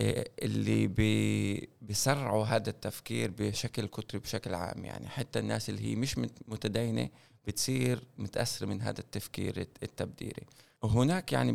إيه، 0.01 0.25
اللي 0.43 0.87
بي 0.87 1.69
بيسرعوا 1.83 2.45
هذا 2.45 2.71
التفكير 2.71 3.31
بشكل 3.39 3.87
كتري 3.87 4.19
بشكل 4.21 4.55
عام. 4.55 4.85
يعني 4.85 5.09
حتى 5.09 5.39
الناس 5.39 5.71
اللي 5.71 5.83
هي 5.83 5.97
مش 5.97 6.19
مت- 6.19 6.43
متدينة 6.49 7.09
بتصير 7.47 8.05
متأثرة 8.19 8.67
من 8.67 8.83
هذا 8.83 9.01
التفكير 9.01 9.61
الت- 9.61 9.83
التدبيري 9.83 10.47
وهناك 10.83 11.33
يعني 11.33 11.53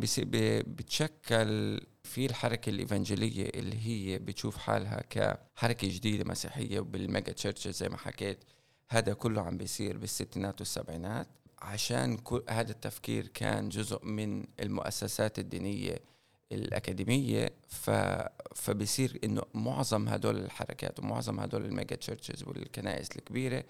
بتشكل 0.68 1.80
في 2.04 2.26
الحركة 2.26 2.70
ال 2.70 2.76
evangelical 2.76 3.39
ية 3.39 3.50
اللي 3.56 3.76
هي 3.88 4.20
بتشوف 4.20 4.58
حالها 4.58 5.02
كحركة 5.10 5.88
جديدة 5.88 6.24
مسيحية 6.30 6.80
وبال 6.80 7.02
mega 7.02 7.32
churches 7.32 7.78
زي 7.78 7.90
ما 7.90 7.98
حكيت. 7.98 8.44
هذا 8.90 9.14
كله 9.14 9.42
عم 9.42 9.58
بيصير 9.58 9.98
بالستينات 9.98 10.62
والسبعينات. 10.62 11.28
عشان 11.62 12.18
كل 12.18 12.44
هذا 12.50 12.72
التفكير 12.72 13.28
كان 13.28 13.70
جزء 13.70 14.06
من 14.06 14.46
المؤسسات 14.60 15.40
الدينية 15.40 16.00
الأكاديمية 16.52 17.54
ف... 17.68 17.90
فبصير 18.56 19.20
إنه 19.24 19.42
معظم 19.54 20.08
هدول 20.08 20.38
الحركات 20.38 21.00
ومعظم 21.00 21.40
هدول 21.40 21.66
ال 21.66 21.72
mega 21.72 21.96
churches 21.96 22.44
والكنائس 22.44 23.12
الكبيرة 23.16 23.64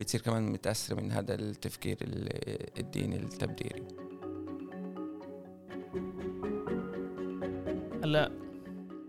بتصير 0.00 0.20
كمان 0.20 0.52
متأثرة 0.52 1.00
من 1.00 1.12
هذا 1.12 1.34
التفكير 1.34 1.96
ال- 2.02 2.78
الديني 2.80 3.16
التدبيري 3.16 3.82
هلا 8.04 8.30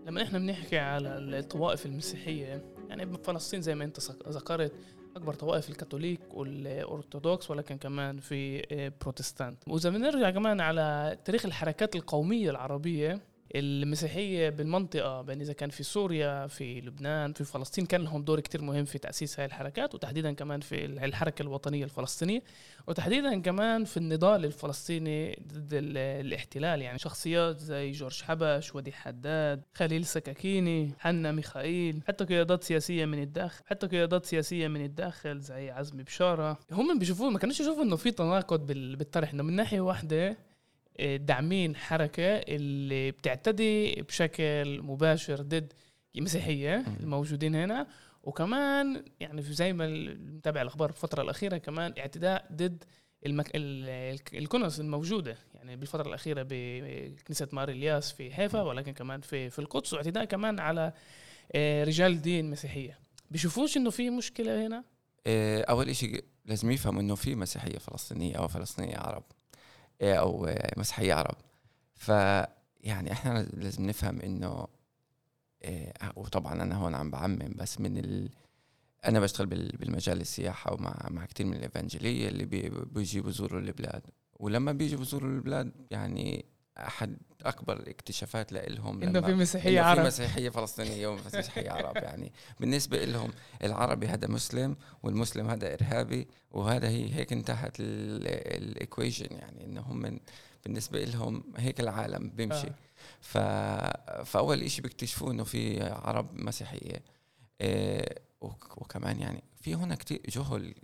لما 0.06 0.22
إحنا 0.22 0.38
بنحكي 0.38 0.78
على 0.78 1.08
الطوائف 1.18 1.86
المسيحية 1.86 2.64
يعني 2.88 3.04
بفلسطين 3.04 3.62
زي 3.62 3.74
ما 3.74 3.84
انت 3.84 4.00
ذك- 4.00 4.28
ذكرت 4.28 4.72
أكبر 5.16 5.34
طوائف 5.34 5.70
الكاثوليك 5.70 6.20
والأرثوذكس 6.34 7.50
ولكن 7.50 7.76
كمان 7.78 8.20
في 8.20 8.66
آه، 8.72 8.92
بروتستانت. 9.00 9.58
وإذا 9.68 9.90
بنرجع 9.90 10.30
كمان 10.30 10.60
على 10.60 11.16
تاريخ 11.24 11.46
الحركات 11.46 11.96
القومية 11.96 12.50
العربية 12.50 13.20
المسيحية 13.54 14.48
بالمنطقة 14.48 15.22
بين 15.22 15.40
إذا 15.40 15.52
كان 15.52 15.70
في 15.70 15.82
سوريا 15.82 16.46
في 16.46 16.80
لبنان 16.80 17.32
في 17.32 17.44
فلسطين 17.44 17.86
كان 17.86 18.00
لهم 18.02 18.22
دور 18.22 18.40
كتير 18.40 18.62
مهم 18.62 18.84
في 18.84 18.98
تأسيس 18.98 19.40
هاي 19.40 19.46
الحركات 19.46 19.94
وتحديدا 19.94 20.32
كمان 20.32 20.60
في 20.60 20.84
الحركة 20.84 21.42
الوطنية 21.42 21.84
الفلسطينية 21.84 22.42
وتحديدا 22.86 23.40
كمان 23.40 23.84
في 23.84 23.96
النضال 23.96 24.44
الفلسطيني 24.44 25.42
ضد 25.48 25.74
ال- 25.74 25.98
الاحتلال. 26.26 26.82
يعني 26.82 26.98
شخصيات 26.98 27.58
زي 27.58 27.90
جورج 27.90 28.22
حبش 28.22 28.74
ودي 28.74 28.92
حداد 28.92 29.62
خليل 29.74 30.04
سكاكيني 30.06 30.92
حنا 30.98 31.32
ميخائيل 31.32 32.00
حتى 32.08 32.24
قيادات 32.24 32.64
سياسية 32.64 33.04
من 33.04 33.22
الداخل 33.22 33.62
حتى 33.66 33.86
قيادات 33.86 34.26
سياسية 34.26 34.68
من 34.68 34.84
الداخل 34.84 35.40
زي 35.40 35.70
عزمي 35.70 36.02
بشارة. 36.02 36.58
هم 36.72 36.98
بيشوفوا 36.98 37.30
ما 37.30 37.38
كانوش 37.38 37.60
يشوفوا 37.60 37.82
إنه 37.82 37.96
في 37.96 38.10
تناقض 38.10 38.66
بال- 38.66 38.96
بالطرح 38.96 39.32
إنه 39.32 39.42
من 39.42 39.52
ناحية 39.56 39.80
واحدة 39.80 40.16
آه، 40.28 40.36
داعمين 41.00 41.76
حركة 41.76 42.22
اللي 42.36 43.10
بتعتدي 43.10 44.02
بشكل 44.02 44.82
مباشر 44.82 45.42
ضد 45.42 45.72
المسيحية 46.16 46.84
مم. 46.86 46.96
الموجودين 47.00 47.54
هنا 47.54 47.86
وكمان 48.22 49.04
يعني 49.20 49.42
في 49.42 49.52
زي 49.52 49.72
ما 49.72 49.86
متابع 50.14 50.62
الأخبار 50.62 50.88
الفترة 50.90 51.22
الأخيرة 51.22 51.56
كمان 51.56 51.94
اعتداء 51.98 52.46
ضد 52.52 52.84
المك... 53.26 53.56
ال- 53.56 53.88
ال- 54.34 54.38
الكنس 54.38 54.80
الموجودة. 54.80 55.36
يعني 55.54 55.76
بالفترة 55.76 56.08
الأخيرة 56.08 56.46
بكنيسة 56.50 57.48
مار 57.52 57.68
إلياس 57.68 58.12
في 58.12 58.34
حيفا 58.34 58.62
ولكن 58.62 58.92
كمان 58.92 59.20
في 59.20 59.50
في 59.50 59.58
القدس 59.58 59.92
واعتداء 59.92 60.24
كمان 60.24 60.60
على 60.60 60.92
آه، 61.52 61.84
رجال 61.84 62.22
دين 62.22 62.50
مسيحية. 62.50 62.98
بيشوفوش 63.30 63.76
إنه 63.76 63.90
في 63.90 64.10
مشكلة 64.10 64.66
هنا؟ 64.66 64.84
إيه، 65.26 65.62
أول 65.62 65.88
إشي 65.88 66.22
لازم 66.44 66.70
يفهم 66.70 66.98
إنه 66.98 67.14
في 67.14 67.34
مسيحية 67.34 67.78
فلسطينية 67.78 68.36
أو 68.36 68.48
فلسطينية 68.48 68.96
عرب. 68.98 69.22
إيه، 70.00 70.14
أو 70.20 70.46
آه، 70.46 70.72
مسيحية 70.80 71.14
عرب 71.14 71.36
فيعني 71.94 73.12
إحنا 73.12 73.42
لازم 73.42 73.86
نفهم 73.86 74.20
إنه 74.20 74.66
إيه، 75.64 75.92
وطبعا 76.16 76.62
أنا 76.62 76.74
هون 76.76 76.94
عم 76.94 77.10
بعمم 77.10 77.54
بس 77.56 77.80
من 77.80 77.98
ال... 77.98 78.28
أنا 79.06 79.20
بشتغل 79.20 79.46
بال- 79.46 79.76
بالمجال 79.76 80.20
السياحة 80.20 80.72
ومع 80.74 81.06
مع 81.10 81.24
كتير 81.26 81.46
من 81.46 81.54
الإيفانجيلية 81.56 82.28
اللي 82.28 82.44
بي- 82.44 82.68
بيجي 82.70 83.20
بيزوروا 83.20 83.60
البلاد. 83.60 84.02
ولما 84.40 84.72
بيجوا 84.72 84.98
بيزوروا 84.98 85.30
البلاد 85.30 85.72
يعني 85.90 86.44
أحد 86.78 87.16
أكبر 87.42 87.76
الاكتشافات 87.76 88.52
لإلهم 88.52 89.02
إنه 89.02 89.20
في 89.20 89.34
مسيحية 89.34 89.80
إنه 89.80 89.94
في 89.94 90.00
عرب. 90.00 90.06
مسيحية 90.06 90.48
فلسطينية 90.48 91.06
ومسيحية 91.08 91.70
عرب 91.70 91.96
يعني. 91.96 92.32
بالنسبة 92.60 93.04
لهم 93.04 93.30
العربي 93.64 94.06
هذا 94.06 94.28
مسلم 94.28 94.76
والمسلم 95.02 95.50
هذا 95.50 95.74
إرهابي 95.74 96.28
وهذا 96.50 96.88
هي 96.88 97.14
هيك 97.14 97.32
انتهت 97.32 97.72
الإيكويشن 97.80 99.26
يعني 99.36 99.64
إنهم 99.64 99.96
من 99.96 100.18
بالنسبة 100.64 101.04
لهم 101.04 101.44
هيك 101.56 101.80
العالم 101.80 102.28
بيمشي. 102.30 102.66
آه. 102.66 102.74
ف... 103.20 103.38
فأول 104.30 104.62
إشي 104.62 104.82
بيكتشفوه 104.82 105.30
إنه 105.30 105.44
في 105.44 105.82
عرب 105.82 106.34
مسيحية 106.34 107.02
آه، 107.60 108.18
وك- 108.40 108.78
وكمان 108.82 109.20
يعني 109.20 109.42
في 109.60 109.74
هنا 109.74 109.94
كتير 109.94 110.20
جهل 110.28 110.74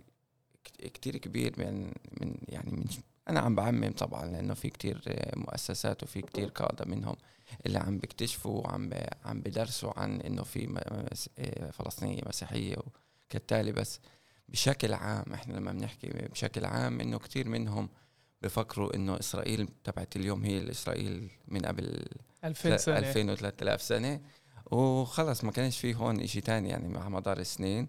كت- 0.63 0.87
كتير 0.87 1.17
كبير 1.17 1.53
من 1.57 1.91
من 2.21 2.35
يعني 2.47 2.71
من 2.71 2.85
أنا 3.29 3.39
عم 3.39 3.55
بعمم 3.55 3.91
طبعا 3.91 4.25
لأنه 4.25 4.53
في 4.53 4.69
كتير 4.69 5.01
آه، 5.07 5.37
مؤسسات 5.37 6.03
وفي 6.03 6.21
كتير 6.21 6.47
قادة 6.49 6.85
منهم 6.85 7.15
اللي 7.65 7.79
عم 7.79 7.97
بيكتشفوا 7.97 8.61
وعم 8.61 8.89
عم 9.25 9.41
بدرسوا 9.41 9.99
عن 9.99 10.21
إنه 10.21 10.43
في 10.43 10.81
آه، 11.39 11.71
فلسطينية 11.71 12.21
مسيحية 12.27 12.75
وكالتالي 13.29 13.71
بس 13.71 13.99
بشكل 14.49 14.93
عام 14.93 15.33
إحنا 15.33 15.53
لما 15.53 15.71
بنحكي 15.71 16.07
بشكل 16.07 16.65
عام 16.65 17.01
إنه 17.01 17.19
كتير 17.19 17.47
منهم 17.49 17.89
بفكروا 18.41 18.95
إنه 18.95 19.19
إسرائيل 19.19 19.67
تبعت 19.83 20.15
اليوم 20.15 20.43
هي 20.43 20.71
إسرائيل 20.71 21.29
من 21.47 21.59
قبل 21.65 22.05
2000 22.43 22.77
سنة 22.77 22.97
2000 22.97 23.31
و 23.31 23.35
3000 23.35 23.81
سنة 23.81 24.19
وخلص 24.71 25.43
ما 25.43 25.51
كانش 25.51 25.79
في 25.79 25.95
هون 25.95 26.19
إشي 26.21 26.41
تاني 26.41 26.69
يعني 26.69 26.87
مع 26.87 27.09
مدار 27.09 27.39
السنين. 27.39 27.87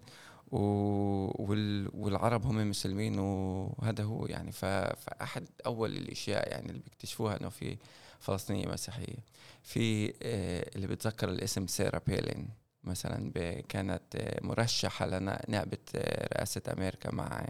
والعرب 0.51 2.45
هم 2.45 2.69
مسلمين 2.69 3.19
وهذا 3.19 4.03
هو 4.03 4.25
يعني. 4.25 4.51
ف... 4.51 4.65
فأحد 4.65 5.47
أول 5.65 5.97
الأشياء 5.97 6.49
يعني 6.51 6.69
اللي 6.69 6.79
بيكتشفوها 6.79 7.39
إنه 7.41 7.49
في 7.49 7.77
فلسطينية 8.19 8.67
مسيحية. 8.67 9.17
في 9.63 10.13
آه، 10.23 10.69
اللي 10.75 10.87
بتذكر 10.87 11.29
الاسم 11.29 11.67
سيرا 11.67 12.01
بيلين 12.07 12.49
مثلا 12.83 13.31
ب... 13.35 13.37
كانت 13.69 14.15
آه، 14.15 14.39
مرشحة 14.43 15.05
لنائبة 15.05 15.77
آه، 15.95 16.27
رئاسة 16.33 16.61
أمريكا 16.77 17.15
مع 17.15 17.45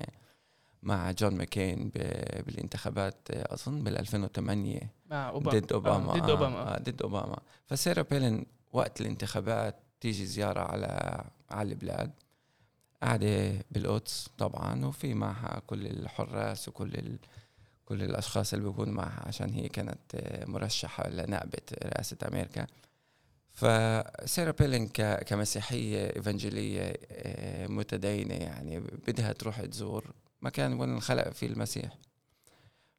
مع 0.84 1.12
جون 1.12 1.36
ماكين. 1.36 1.90
بالانتخابات 2.48 3.32
أظن 3.32 3.84
بال 3.84 3.98
2008 3.98 4.80
مع 5.10 5.30
أوباما. 5.30 5.60
ضد 5.60 5.74
أوباما. 5.74 6.14
ضد 6.14 6.30
أوباما. 6.30 6.78
ضد 6.80 7.02
أوباما. 7.02 7.38
فسيرا 7.66 8.02
بيلين 8.02 8.46
وقت 8.74 9.02
الانتخابات 9.02 9.76
تيجي 10.02 10.26
زيارة 10.26 10.60
على 10.60 11.24
على 11.50 11.70
البلاد. 11.70 12.12
قاعدة 13.06 13.66
بالقدس 13.72 14.30
طبعا 14.38 14.86
وفي 14.86 15.14
معها 15.14 15.62
كل 15.68 15.88
الحراس 15.88 16.68
وكل 16.70 16.96
ال... 16.96 17.20
كل 17.86 18.04
الأشخاص 18.04 18.54
اللي 18.54 18.66
بيكونوا 18.66 18.94
معها 18.94 19.28
عشان 19.28 19.54
هي 19.54 19.70
كانت 19.70 20.16
آه، 20.16 20.46
مرشحة 20.46 21.10
لنائبه 21.10 21.62
رئاسة 21.84 22.18
أمريكا. 22.28 22.68
فسيرا 23.52 24.52
بيلين 24.52 24.88
ك... 24.88 25.24
كمسيحية 25.24 26.16
إيفانجيلية 26.16 26.94
آه، 27.12 27.68
متدينة 27.68 28.34
يعني 28.36 28.80
بدها 28.80 29.34
تروح 29.34 29.62
تزور 29.66 30.14
مكان 30.42 30.74
وين 30.74 30.90
انخلق 30.90 31.30
فيه 31.30 31.48
المسيح. 31.48 31.98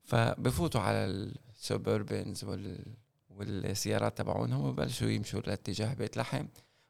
فبفوتوا 0.05 0.81
على 0.81 1.05
السوبربنز 1.05 2.45
وال 2.45 2.85
والسيارات 3.31 4.19
تبعونهم 4.19 4.65
وبلشوا 4.65 5.09
يمشوا 5.09 5.41
لاتجاه 5.41 5.95
بيت 5.95 6.17
لحم. 6.17 6.47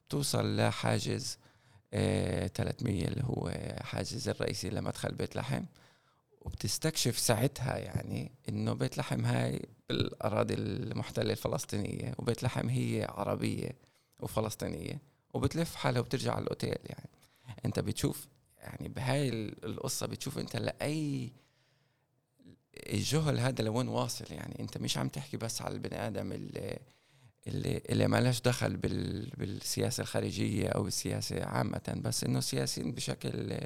بتوصل 0.08 0.56
لحاجز 0.56 1.38
300 2.54 3.08
اللي 3.08 3.24
هو 3.24 3.50
حاجز 3.80 4.28
الرئيسي 4.28 4.70
لمدخل 4.70 5.14
بيت 5.14 5.36
لحم. 5.36 5.64
وبتستكشف 6.40 7.18
ساعتها 7.18 7.78
يعني 7.78 8.32
إنه 8.48 8.72
بيت 8.72 8.98
لحم 8.98 9.24
هاي 9.24 9.62
بالأراضي 9.88 10.54
المحتلة 10.54 11.32
الفلسطينية 11.32 12.14
وبيت 12.18 12.42
لحم 12.42 12.68
هي 12.68 13.06
عربية 13.10 13.70
وفلسطينية 14.20 15.00
وبتلف 15.34 15.74
حالها 15.74 16.00
وبترجع 16.00 16.32
على 16.32 16.42
الأوتيل 16.42 16.78
يعني. 16.84 17.08
أنت 17.64 17.80
بتشوف 17.80 18.28
يعني 18.58 18.88
بهاي 18.88 19.28
القصة 19.64 20.06
بتشوف 20.06 20.38
أنت 20.38 20.56
لأي 20.56 21.32
الجهل 22.92 23.38
هذا 23.38 23.64
لوين 23.64 23.88
واصل 23.88 24.24
يعني. 24.30 24.60
أنت 24.60 24.78
مش 24.78 24.98
عم 24.98 25.08
تحكي 25.08 25.36
بس 25.36 25.62
على 25.62 25.74
البني 25.74 26.06
آدم 26.06 26.32
اللي 26.32 26.78
اللي 27.46 27.82
اللي 27.90 28.08
ما 28.08 28.20
لهش 28.20 28.40
دخل 28.40 28.76
بال 28.76 29.30
بالسياسة 29.30 30.00
الخارجية 30.00 30.68
أو 30.68 30.86
السياسة 30.86 31.44
عامة 31.44 32.00
بس 32.04 32.24
إنه 32.24 32.40
سياسيين 32.40 32.92
بشكل 32.92 33.58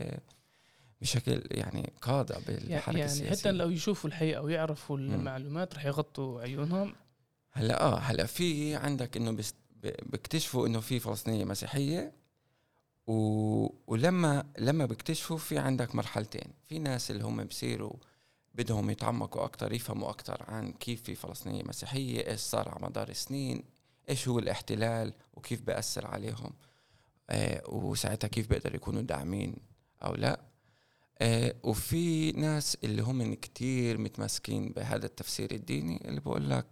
بشكل 1.01 1.43
يعني 1.51 1.93
قادة 2.03 2.39
بالحركه 2.47 2.99
يعني 2.99 3.05
السياسيه 3.05 3.41
حتى 3.41 3.53
لو 3.53 3.71
يشوفوا 3.71 4.11
الحقيقة 4.11 4.43
ويعرفوا. 4.43 4.99
المعلومات 4.99 5.75
رح 5.75 5.85
يغطوا 5.85 6.41
عيونهم. 6.41 6.95
هلا 7.53 7.83
آه 7.83 7.99
هلا 7.99 8.27
في 8.27 8.75
عندك 8.75 9.17
إنه 9.17 9.37
بيكتشفوا 9.83 10.67
إنه 10.67 10.81
في 10.81 11.01
فلسطينية 11.01 11.45
مسيحية 11.45 12.13
و... 13.07 13.13
ولما 13.87 14.45
لما 14.59 14.87
بيكتشفوا 14.87 15.37
في 15.37 15.59
عندك 15.59 15.95
مرحلتين. 15.95 16.53
في 16.69 16.79
ناس 16.79 17.11
اللي 17.11 17.25
هم 17.25 17.45
بصيروا 17.45 17.97
بدهم 18.55 18.91
يتعمقوا 18.91 19.45
أكثر 19.45 19.73
يفهموا 19.73 20.11
أكثر 20.11 20.45
عن 20.49 20.73
كيف 20.73 21.03
في 21.03 21.15
فلسطينية 21.15 21.63
مسيحية 21.63 22.31
إيش 22.31 22.41
صار 22.41 22.69
على 22.69 22.87
مدار 22.87 23.09
السنين. 23.09 23.65
إيش 24.11 24.29
هو 24.29 24.39
الاحتلال 24.39 25.13
وكيف 25.35 25.63
بأثر 25.63 26.07
عليهم؟ 26.07 26.53
آه 27.31 27.63
وساعتها 27.69 28.29
كيف 28.29 28.49
بيقدروا 28.49 28.77
يكونوا 28.77 29.03
داعمين 29.03 29.57
أو 30.05 30.15
لا؟ 30.15 30.41
آه 31.19 31.55
وفي 31.63 32.33
ناس 32.33 32.77
اللي 32.85 33.03
هم 33.03 33.35
كتير 33.35 33.99
متمسكين 33.99 34.69
بهذا 34.73 35.07
التفسير 35.07 35.51
الديني 35.55 36.09
اللي 36.09 36.21
بقول 36.21 36.51
لك 36.51 36.67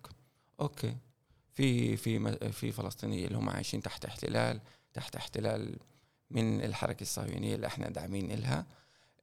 okay 0.60 0.96
في 1.52 1.96
في 1.96 2.32
في 2.52 2.72
فلسطينيه 2.72 3.26
اللي 3.26 3.38
هم 3.38 3.50
عايشين 3.50 3.82
تحت 3.82 4.04
احتلال 4.04 4.60
تحت 4.94 5.16
احتلال 5.16 5.76
من 6.30 6.64
الحركة 6.64 7.02
الصهيونية 7.02 7.54
اللي 7.54 7.66
إحنا 7.66 7.88
داعمين 7.90 8.30
إلها. 8.30 8.66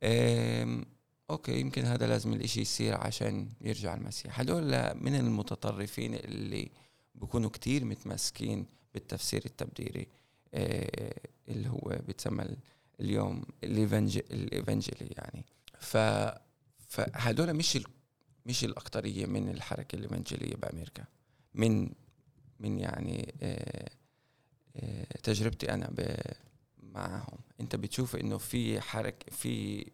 آم، 0.03 0.85
okay 1.29 1.59
يمكن 1.59 1.85
هذا 1.85 2.07
لازم 2.07 2.33
الإشي 2.33 2.61
يصير 2.61 2.95
عشان 2.95 3.49
يرجع 3.61 3.93
المسيح. 3.93 4.39
هدول 4.39 4.65
من 4.95 5.15
المتطرفين 5.15 6.13
اللي 6.13 6.71
بيكونوا 7.15 7.49
كتير 7.49 7.85
متمسكين 7.85 8.65
بالتفسير 8.93 9.41
التبديري 9.45 10.07
آه، 10.53 11.13
اللي 11.49 11.69
هو 11.69 11.99
بيتسمى 12.07 12.43
ال- 12.43 12.57
اليوم 12.99 13.43
الإيفانجيلي 13.63 15.07
يعني. 15.17 15.45
ف 15.79 15.97
فهدول 16.87 17.53
مش 17.53 17.75
ال... 17.75 17.83
مش 18.45 18.63
الأكترية 18.63 19.25
من 19.25 19.49
الحركة 19.49 19.95
الإيفانجيلية 19.95 20.55
بأمريكا. 20.55 21.03
من 21.53 21.89
من 22.59 22.79
يعني 22.79 23.33
آه، 23.41 23.89
آه، 24.75 25.17
تجربتي 25.23 25.73
أنا 25.73 25.87
ب 25.91 26.15
معهم. 26.83 27.37
أنت 27.61 27.75
بتشوف 27.75 28.15
إنه 28.15 28.37
في 28.37 28.81
حركه 28.81 29.31
في 29.31 29.85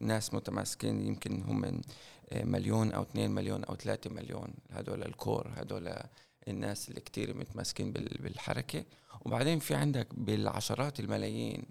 ناس 0.00 0.34
متماسكين 0.34 1.06
يمكن 1.06 1.42
هم 1.42 1.60
من 1.60 1.80
مليون 2.34 2.92
أو 2.92 3.02
اثنين 3.02 3.30
مليون 3.30 3.64
أو 3.64 3.76
ثلاثة 3.76 4.10
مليون. 4.10 4.54
هدول 4.70 5.02
ال 5.02 5.12
core 5.12 5.50
هدول 5.56 5.94
الناس 6.48 6.88
اللي 6.88 7.00
كتير 7.00 7.36
متماسكين 7.36 7.92
بال- 7.92 8.18
بالحركة. 8.22 8.84
وبعدين 9.20 9.58
في 9.58 9.74
عندك 9.74 10.14
بالعشرات 10.14 11.00
الملايين 11.00 11.62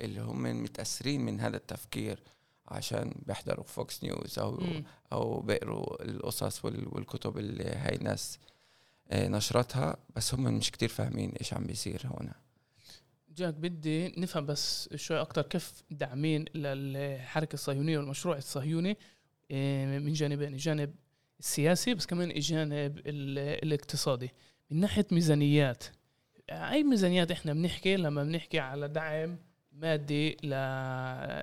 اللي 0.00 0.20
هم 0.20 0.62
متأثرين 0.62 1.20
من 1.20 1.40
هذا 1.40 1.56
التفكير 1.56 2.22
عشان 2.68 3.12
بيحضروا 3.26 3.64
Fox 3.64 4.04
News 4.04 4.38
مم. 4.38 4.84
أو 5.12 5.40
بيقروا 5.40 6.02
القصص 6.04 6.64
وال- 6.64 6.88
والكتب 6.94 7.38
اللي 7.38 7.64
هاي 7.64 7.94
الناس 7.96 8.38
آه، 9.10 9.28
نشرتها. 9.28 9.96
بس 10.16 10.34
هم 10.34 10.42
مش 10.44 10.70
كتير 10.70 10.88
فاهمين 10.88 11.30
إيش 11.40 11.54
عم 11.54 11.64
بيصير 11.64 12.02
هنا 12.04 12.32
جاك 13.36 13.54
بدي 13.54 14.08
نفهم 14.08 14.46
بس 14.46 14.88
شوي 14.94 15.20
أكتر 15.20 15.42
كيف 15.42 15.72
داعمين 15.90 16.44
للحركة 16.54 17.54
الصهيونية 17.54 17.98
والمشروع 17.98 18.36
الصهيوني 18.36 18.96
إيه، 19.50 19.98
من 19.98 20.12
جانبين. 20.12 20.52
الجانب 20.52 20.94
السياسي 21.38 21.94
بس 21.94 22.06
كمان 22.06 22.30
الجانب 22.30 22.98
ال- 22.98 23.64
الاقتصادي. 23.64 24.30
من 24.70 24.80
ناحية 24.80 25.06
ميزانيات 25.12 25.84
أي 26.50 26.82
ميزانيات 26.82 27.30
إحنا 27.30 27.52
بنحكي 27.52 27.96
لما 27.96 28.24
بنحكي 28.24 28.58
على 28.58 28.88
دعم 28.88 29.36
مادي 29.72 30.30
ل... 30.42 30.48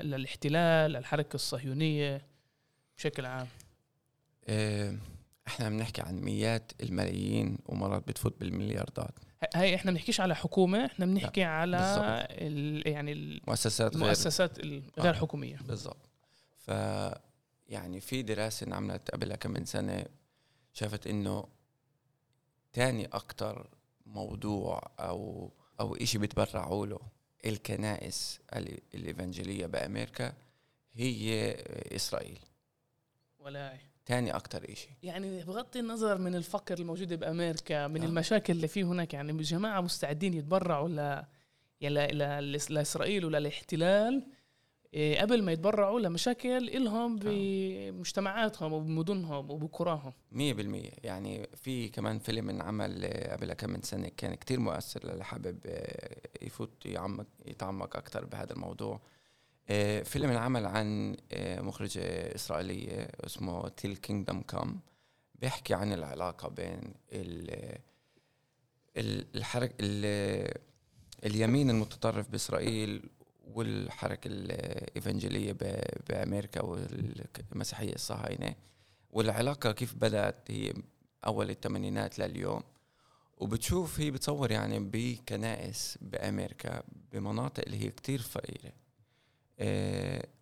للاحتلال 0.08 0.92
للحركة 0.92 1.36
الصهيونية 1.36 2.26
بشكل 2.98 3.26
عام. 3.26 3.48
آه، 4.48 4.98
إحنا 5.48 5.70
بنحكي 5.70 6.02
عن 6.02 6.22
مئات 6.22 6.72
الملايين 6.84 7.58
ومرات 7.66 8.08
بتفوت 8.08 8.40
بالملياردات. 8.40 9.14
هاي 9.56 9.76
إحنا 9.76 9.92
بنحكيش 9.92 10.22
على 10.22 10.36
حكومة 10.36 10.86
إحنا 10.86 11.06
بنحكي 11.06 11.44
على. 11.44 11.78
ال... 12.32 12.88
يعني 12.88 13.42
مؤسسات 13.48 13.94
غير. 13.96 14.04
المؤسسات 14.04 14.60
الغير 14.60 15.14
حكومية. 15.14 15.58
بالضبط. 15.68 16.10
ف 16.58 16.72
يعني 17.72 18.00
في 18.02 18.22
دراسة 18.22 18.68
انعملت 18.68 19.12
قبل 19.12 19.36
كم 19.36 19.52
من 19.52 19.66
سنة 19.66 20.06
شافت 20.74 21.08
إنه 21.08 21.48
تاني 22.74 23.06
أكتر 23.06 23.70
موضوع 24.06 24.92
أو 25.00 25.52
أو 25.80 25.96
إشي 25.96 26.18
بتبرعوا 26.18 26.86
له 26.86 27.00
الكنائس 27.46 28.40
ال- 28.56 28.80
الإيفانجيلية 28.94 29.66
بأمريكا 29.66 30.34
هي 30.94 31.52
إسرائيل. 31.96 32.40
ولا 33.40 33.78
تاني 34.06 34.32
أكتر 34.36 34.72
إشي. 34.72 34.90
يعني 35.04 35.44
بغض 35.44 35.78
النظر 35.78 36.18
من 36.18 36.36
الفقر 36.36 36.80
الموجود 36.80 37.14
بأمريكا 37.14 37.88
من 37.88 38.02
آه. 38.02 38.06
المشاكل 38.06 38.54
اللي 38.54 38.68
في 38.68 38.84
هناك 38.84 39.14
يعني 39.14 39.34
جماعة 39.44 39.82
مستعدين 39.82 40.34
يتبرعوا 40.34 40.90
ل 40.90 41.24
يعني 41.82 42.12
ل... 42.14 42.18
ل... 42.52 42.74
لإسرائيل 42.74 43.26
وللاحتلال 43.26 44.14
إيه، 44.14 44.41
قبل 44.94 45.44
ما 45.44 45.52
يتبرعوا 45.52 46.00
لمشاكل 46.00 46.70
إلهم 46.70 47.20
بمجتمعاتهم 47.22 48.74
وبمدنهم 48.74 49.52
وبقراهم 49.52 50.14
مية 50.32 50.54
بالمية. 50.54 50.92
يعني 51.04 51.48
في 51.56 51.90
كمان 51.90 52.20
فيلم 52.20 52.50
انعمل 52.50 53.06
قبل 53.32 53.54
كم 53.54 53.70
من 53.70 53.82
سنة 53.82 54.12
كان 54.18 54.36
كتير 54.36 54.60
مؤثر 54.60 55.06
للي 55.06 55.24
حابب 55.24 55.58
يفوت 56.42 56.86
يعمق 56.86 57.26
يتعمق 57.46 57.96
أكتر 57.96 58.26
بهذا 58.26 58.54
الموضوع. 58.54 59.00
فيلم 60.04 60.30
انعمل 60.30 60.66
عن 60.66 61.18
مخرجة 61.38 62.02
إسرائيلية 62.36 63.08
اسمه 63.26 63.70
تيل 63.70 63.98
كينجدم 63.98 64.42
كام 64.42 64.80
بيحكي 65.36 65.74
عن 65.74 65.94
العلاقة 65.94 66.50
بين 66.50 66.94
الحركة 69.36 69.76
اليمين 71.26 71.70
المتطرف 71.70 72.30
بإسرائيل 72.30 73.10
والحركة 73.58 74.28
الإيفانجيلية 74.28 75.58
بأمريكا 76.10 76.62
والمسيحية 76.62 77.94
الصهاينة. 77.94 78.56
والعلاقة 79.10 79.72
كيف 79.72 79.96
بدأت؟ 79.96 80.52
هي 80.52 80.74
أول 81.26 81.50
الثمانينات 81.50 82.20
لليوم. 82.20 82.64
وبتشوف 83.38 84.00
هي 84.00 84.12
بتصور 84.12 84.52
يعني 84.52 84.80
بكنائس 84.80 85.98
بأمريكا 86.02 86.84
بمناطق 87.12 87.64
اللي 87.66 87.84
هي 87.84 87.90
كتير 87.90 88.22
فقيرة. 88.22 88.72
إيه 89.60 90.42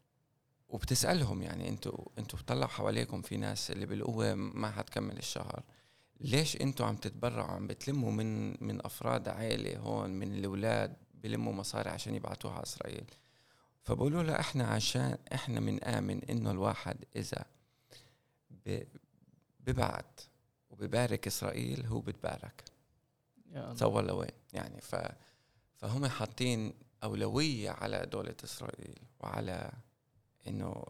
وبتسألهم 0.69 1.41
يعني 1.41 1.69
أنتوا 1.69 2.05
أنتوا 2.17 2.39
بتطلعوا 2.39 2.67
حواليكم 2.67 3.21
في 3.21 3.37
ناس 3.37 3.71
اللي 3.71 3.85
بالقوة 3.85 4.33
ما 4.35 4.71
حتكمل 4.71 5.17
الشهر. 5.17 5.63
ليش 6.21 6.61
أنتوا 6.61 6.85
عم 6.85 6.95
تتبرعوا 6.95 7.51
عم 7.51 7.67
بتلموا 7.67 8.11
من 8.11 8.63
من 8.63 8.85
أفراد 8.85 9.27
عائلة 9.27 9.77
هون 9.77 10.09
من 10.09 10.33
الأولاد؟ 10.33 10.95
بلموا 11.23 11.53
مصاري 11.53 11.89
عشان 11.89 12.15
يبعتوها 12.15 12.53
على 12.53 12.63
إسرائيل. 12.63 13.03
فبقولوا 13.83 14.23
له 14.23 14.39
إحنا 14.39 14.67
عشان 14.67 15.17
إحنا 15.33 15.59
بنآمن 15.59 16.23
إنه 16.23 16.51
الواحد 16.51 16.97
إذا 17.15 17.45
ببعت 19.59 20.21
وببارك 20.69 21.27
إسرائيل 21.27 21.85
هو 21.85 21.99
بتبارك. 21.99 22.63
تصور 23.75 24.05
لوين؟ 24.05 24.31
يعني 24.53 24.81
ف 24.81 24.95
فهم 25.75 26.07
حاطين 26.07 26.73
أولوية 27.03 27.69
على 27.69 28.05
دولة 28.05 28.35
إسرائيل 28.43 28.99
وعلى 29.19 29.71
إنه 30.47 30.83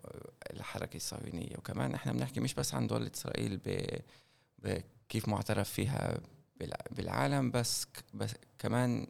الحركة 0.52 0.98
الصهيونية. 0.98 1.58
وكمان 1.58 1.94
إحنا 1.94 2.12
بنحكي 2.14 2.40
مش 2.40 2.54
بس 2.54 2.74
عن 2.74 2.88
دولة 2.88 3.12
إسرائيل 3.16 3.58
ب... 3.66 4.00
بكيف 4.60 5.28
معترف 5.28 5.70
فيها 5.70 6.18
بالعالم 6.92 7.52
بس 7.52 7.88
بس 8.14 8.34
كمان 8.60 9.08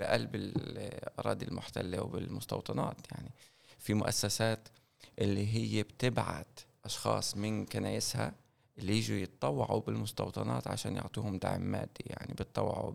بقلب 0.00 0.34
الأراضي 0.34 1.46
المحتلة 1.46 2.02
وبالمستوطنات. 2.02 2.96
يعني 3.12 3.30
في 3.78 3.94
مؤسسات 3.94 4.68
اللي 5.18 5.46
هي 5.54 5.82
بتبعت 5.82 6.60
أشخاص 6.84 7.36
من 7.36 7.66
كنايسها 7.66 8.34
اللي 8.78 8.98
يجوا 8.98 9.16
يتطوعوا 9.16 9.80
بالمستوطنات 9.80 10.68
عشان 10.68 10.96
يعطوهم 10.96 11.38
دعم 11.38 11.60
مادي. 11.60 12.04
يعني 12.06 12.34
بتطوعوا 12.34 12.92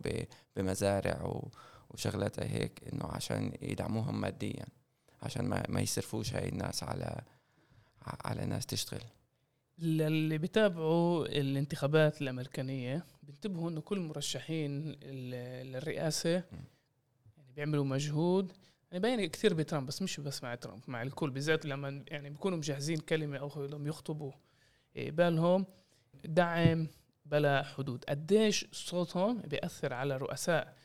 بمزارع 0.55 1.41
وشغلات 1.89 2.39
هيك 2.39 2.81
إنه 2.93 3.05
عشان 3.05 3.53
يدعموهم 3.61 4.21
ماديا 4.21 4.65
عشان 5.21 5.45
ما 5.45 5.63
ما 5.69 5.81
يصرفوش 5.81 6.33
هاي 6.33 6.49
الناس 6.49 6.83
على 6.83 7.21
على 8.25 8.45
ناس 8.45 8.65
تشتغل. 8.65 9.01
اللي 9.79 10.37
بيتابعوا 10.37 11.25
الانتخابات 11.25 12.21
الأمريكانية 12.21 13.05
بينتبهوا 13.23 13.69
إنه 13.69 13.81
كل 13.81 13.97
المرشحين 13.97 14.91
للرئاسة 14.91 16.43
بيعملوا 17.55 17.85
مجهود. 17.85 18.51
يعني 18.91 19.01
باين 19.01 19.25
كثير 19.25 19.53
بترامب 19.53 19.87
بس 19.87 20.01
مش 20.01 20.19
بس 20.19 20.43
مع 20.43 20.55
ترامب 20.55 20.81
مع 20.87 21.01
الكل 21.01 21.29
بالذات 21.29 21.65
لما 21.65 22.03
يعني 22.07 22.29
بيكونوا 22.29 22.57
مجهزين 22.57 22.97
كلمة 22.97 23.37
أو 23.37 23.65
لما 23.65 23.89
يخطبوا 23.89 24.31
إيه، 24.95 25.11
بالهم. 25.11 25.65
دعم 26.25 26.87
بلا 27.25 27.63
حدود. 27.63 28.05
قديش 28.09 28.67
صوتهم 28.71 29.41
بيأثر 29.41 29.93
على 29.93 30.17
رؤساء 30.17 30.75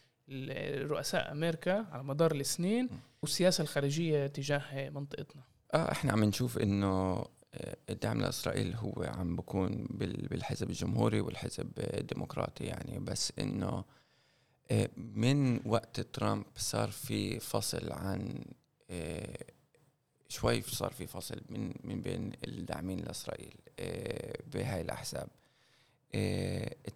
رؤساء 0.83 1.33
أمريكا 1.33 1.87
على 1.91 2.05
مدار 2.05 2.35
السنين 2.35 2.89
والسياسة 3.23 3.63
الخارجية 3.63 4.27
تجاه 4.27 4.91
منطقتنا؟ 4.91 5.43
آه 5.75 5.93
إحنا 5.93 6.13
عم 6.13 6.25
نشوف 6.25 6.59
إنه 6.59 7.25
آه، 7.55 7.77
الدعم 7.91 8.21
لإسرائيل 8.21 8.75
هو 8.75 9.07
عم 9.19 9.37
بكون 9.37 9.87
بالحزب 10.31 10.71
الجمهوري 10.71 11.21
والحزب 11.21 11.71
الديمقراطي 11.79 12.65
يعني 12.65 12.99
بس 12.99 13.33
إنه 13.39 13.85
من 14.97 15.61
وقت 15.67 16.01
ترامب 16.01 16.45
صار 16.57 16.91
في 16.91 17.41
فصل 17.41 17.93
عن 17.93 18.45
آه، 18.91 19.45
شوي 20.29 20.63
صار 20.63 20.93
في 20.93 21.07
فصل 21.07 21.41
من 21.49 21.73
من 21.85 22.03
بين 22.03 22.33
الداعمين 22.45 23.01
لإسرائيل 23.01 23.55
آه، 23.79 24.39
بهاي 24.47 24.81
الأحزاب. 24.81 25.29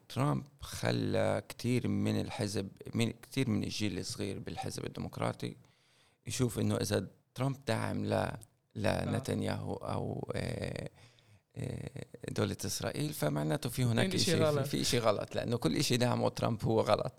ترامب 0.09 0.45
خلى 0.61 1.43
كثير 1.49 1.89
من 1.89 2.21
الحزب 2.21 2.69
من 2.95 3.13
كثير 3.23 3.51
من 3.51 3.65
الجيل 3.65 3.99
الصغير 3.99 4.39
بالحزب 4.39 4.85
الديمقراطي 4.87 5.57
يشوف 6.27 6.59
إنه 6.59 6.77
إذا 6.77 7.07
ترامب 7.35 7.65
داعم 7.65 8.05
ل 8.05 8.31
لنتنياهو 8.75 9.75
أو 9.75 10.33
دولة 12.29 12.57
إسرائيل 12.65 13.13
فمعناته 13.13 13.71
في 13.71 13.85
هناك 13.85 14.17
شيء 14.17 14.63
في 14.63 14.85
شيء 14.85 15.01
غلط 15.01 15.35
لأنه 15.35 15.57
كل 15.57 15.85
شيء 15.85 15.99
دعمه 15.99 16.29
ترامب 16.29 16.65
هو 16.65 16.81
غلط. 16.81 17.13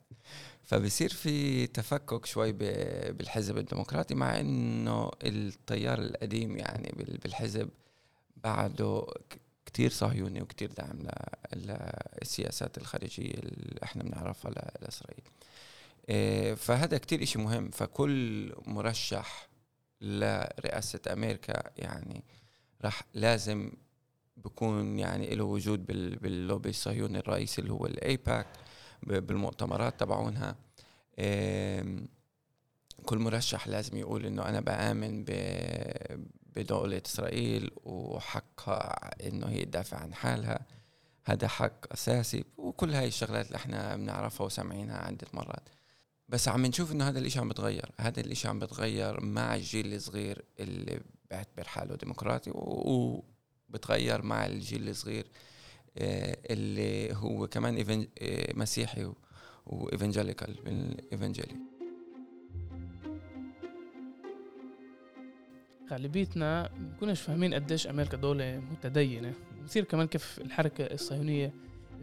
فبصير 0.64 1.10
في 1.10 1.68
تفكك 1.68 2.26
شوي 2.26 2.52
بالحزب 3.12 3.58
الديمقراطي 3.58 4.16
مع 4.16 4.40
إنه 4.40 5.12
التيار 5.24 6.00
القديم 6.00 6.58
يعني 6.58 6.92
بالحزب 7.24 7.70
بعده 8.38 9.08
كتير 9.66 9.90
صهيوني 9.90 10.42
وكتير 10.42 10.72
دعم 10.72 11.08
للسياسات 11.56 12.78
الخارجية 12.78 13.34
اللي 13.34 13.80
إحنا 13.84 14.04
بنعرفها 14.04 14.52
لإسرائيل. 14.82 15.24
إيه، 16.10 16.54
فهذا 16.54 16.98
كتير 16.98 17.24
إشي 17.24 17.40
مهم. 17.40 17.70
فكل 17.70 18.54
مرشح 18.66 19.48
لرئاسة 20.02 21.00
أمريكا 21.14 21.64
يعني 21.78 22.24
راح 22.82 23.04
لازم 23.14 23.72
بكون 24.46 25.00
يعني 25.00 25.36
له 25.36 25.44
وجود 25.44 25.86
باللوبي 26.22 26.70
الصهيوني 26.70 27.20
الرئيسي 27.20 27.62
اللي 27.62 27.74
هو 27.74 27.86
الايباك 27.86 28.48
بالمؤتمرات 29.04 30.00
تبعونها. 30.00 30.56
كل 33.06 33.18
مرشح 33.18 33.68
لازم 33.68 33.98
يقول 33.98 34.26
إنه 34.26 34.50
أنا 34.50 34.60
بآمن 34.60 35.26
بدولة 36.56 37.02
إسرائيل 37.06 37.72
وحقها 37.84 39.28
إنه 39.28 39.48
هي 39.48 39.66
تدافع 39.66 39.98
عن 39.98 40.14
حالها. 40.14 40.66
هذا 41.26 41.48
حق 41.48 41.94
أساسي 41.94 42.46
وكل 42.58 42.94
هاي 42.94 43.08
الشغلات 43.08 43.48
اللي 43.48 43.56
إحنا 43.56 43.96
بنعرفها 43.96 44.46
وسامعينها 44.46 44.98
عدة 44.98 45.28
مرات. 45.34 45.70
بس 46.30 46.48
عم 46.48 46.66
نشوف 46.66 46.92
إنه 46.92 47.10
هذا 47.10 47.20
الإشي 47.20 47.40
عم 47.40 47.50
بتغير. 47.50 47.92
هذا 48.00 48.22
الإشي 48.22 48.48
عم 48.48 48.60
بتغير 48.60 49.22
مع 49.26 49.56
الجيل 49.56 49.94
الصغير 49.94 50.46
اللي 50.60 51.02
بيعتبر 51.30 51.64
حاله 51.64 51.96
ديمقراطي 51.96 52.52
وبتغير 53.72 54.22
مع 54.22 54.46
الجيل 54.46 54.90
الصغير 54.90 55.26
آه، 55.98 56.38
اللي 56.50 57.14
هو 57.16 57.48
كمان 57.48 58.06
آه، 58.22 58.54
مسيحي 58.54 59.12
وإيفنجيليكال 59.66 60.54
بالإيفنجيلي. 60.66 61.56
غالبيتنا 65.92 66.70
بنكونش 66.78 67.22
فاهمين 67.22 67.54
قديش 67.54 67.88
أمريكا 67.88 68.18
دولة 68.18 68.60
متدينة. 68.72 69.34
بصير 69.66 69.84
كمان 69.84 70.08
كيف 70.08 70.40
الحركة 70.42 70.84
الصهيونية 70.84 71.54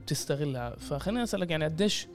بتستغلها. 0.03 0.77
فخليني 0.77 1.23
أسألك 1.23 1.51
يعني 1.51 1.65
قديش 1.65 2.07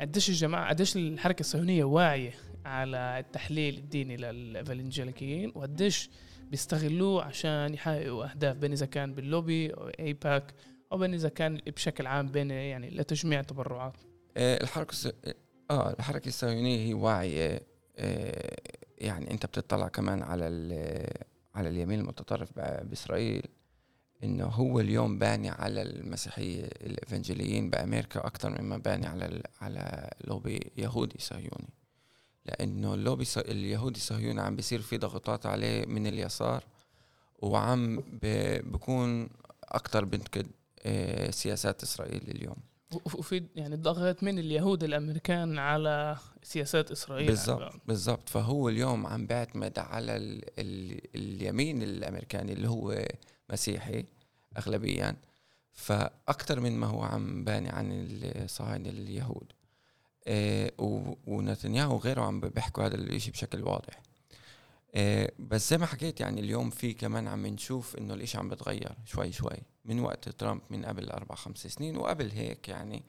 قديش 0.00 0.28
الجماعة 0.28 0.68
قديش 0.68 0.96
الحركة 0.96 1.40
الصهيونية 1.40 1.84
واعية 1.84 2.34
على 2.64 3.18
التحليل 3.18 3.78
الديني 3.78 4.16
للإيفانجيليكيين 4.16 5.52
وقديش 5.54 6.10
بيستغلوه 6.50 7.24
عشان 7.24 7.74
يحققوا 7.74 8.30
أهداف 8.30 8.56
بين 8.56 8.72
إذا 8.72 8.86
كان 8.86 9.14
باللوبي 9.14 9.74
أو 9.74 9.88
أيباك 9.88 10.54
أو 10.92 10.98
بين 10.98 11.14
إذا 11.14 11.28
كان 11.28 11.60
بشكل 11.66 12.06
عام 12.06 12.28
بين 12.28 12.50
يعني 12.50 12.90
لتجميع 12.90 13.42
تبرعات 13.42 13.96
آه، 14.36 14.62
الحركة 14.62 14.90
الس... 14.90 15.08
آه 15.70 15.90
الحركة 15.90 16.28
الصهيونية 16.28 16.86
هي 16.88 16.94
واعيه 16.94 17.60
آه 17.96 18.56
يعني 18.98 19.30
أنت 19.30 19.46
بتطلع 19.46 19.88
كمان 19.88 20.22
على 20.22 20.46
على 21.54 21.68
اليمين 21.68 22.00
المتطرف 22.00 22.48
بإسرائيل 22.58 23.42
إنه 24.24 24.44
هو 24.44 24.80
اليوم 24.80 25.18
باني 25.18 25.50
على 25.50 25.82
المسيحية 25.82 26.64
الإفنجيليين 26.64 27.70
بأمريكا 27.70 28.26
أكثر 28.26 28.62
مما 28.62 28.78
باني 28.78 29.06
على 29.06 29.42
على 29.60 30.10
لوبي 30.24 30.72
يهودي 30.76 31.18
صهيوني. 31.18 31.68
لأنه 32.46 32.94
اللوبي 32.94 33.26
اليهودي 33.36 33.98
الصهيوني 33.98 34.40
عم 34.40 34.56
بيصير 34.56 34.82
في 34.82 34.98
ضغوطات 34.98 35.46
عليه 35.46 35.86
من 35.86 36.06
اليسار 36.06 36.64
وعم 37.38 38.02
بكون 38.72 39.28
أكثر 39.64 40.04
بنتقد 40.04 40.46
آه، 40.82 41.30
سياسات 41.30 41.82
إسرائيل 41.82 42.22
اليوم. 42.28 42.56
وفي 42.92 43.42
يعني 43.56 43.76
ضغط 43.76 44.22
من 44.22 44.38
اليهود 44.38 44.84
الأمريكان 44.84 45.58
على 45.58 46.16
سياسات 46.42 46.90
إسرائيل 46.90 47.26
بالضبط 47.26 47.72
بالضبط. 47.86 48.28
فهو 48.28 48.68
اليوم 48.68 49.06
عم 49.06 49.26
بيعتمد 49.26 49.78
على 49.78 50.16
ال 50.16 50.44
ال 50.58 51.00
اليمين 51.14 51.82
الأمريكاني 51.82 52.52
اللي 52.52 52.68
هو 52.68 53.06
مسيحي 53.50 54.04
اغلبيا. 54.58 55.16
فاكثر 55.72 56.60
من 56.60 56.72
ما 56.72 56.86
هو 56.86 57.02
عم 57.02 57.44
باني 57.44 57.68
عن 57.68 57.88
الصهاينه 58.22 58.88
اليهود. 58.88 59.52
ونتنياهو 61.26 61.94
وغيره 61.94 62.22
عم 62.22 62.40
بيحكوا 62.40 62.86
هذا 62.86 62.94
الشيء 62.94 63.32
بشكل 63.32 63.62
واضح. 63.62 64.02
إيه 64.94 65.32
بس 65.38 65.70
زي 65.70 65.78
ما 65.78 65.86
حكيت 65.86 66.20
يعني 66.20 66.40
اليوم 66.40 66.70
في 66.70 66.92
كمان 66.92 67.28
عم 67.28 67.46
نشوف 67.46 67.96
إنه 67.96 68.14
الإشي 68.14 68.38
عم 68.38 68.48
بتغير 68.48 68.92
شوي 69.04 69.32
شوي 69.32 69.56
من 69.84 70.00
وقت 70.00 70.28
ترامب 70.28 70.60
من 70.70 70.84
قبل 70.84 71.10
أربع 71.10 71.34
خمس 71.34 71.66
سنين 71.66 71.96
وقبل 71.96 72.30
هيك 72.30 72.68
يعني. 72.68 73.04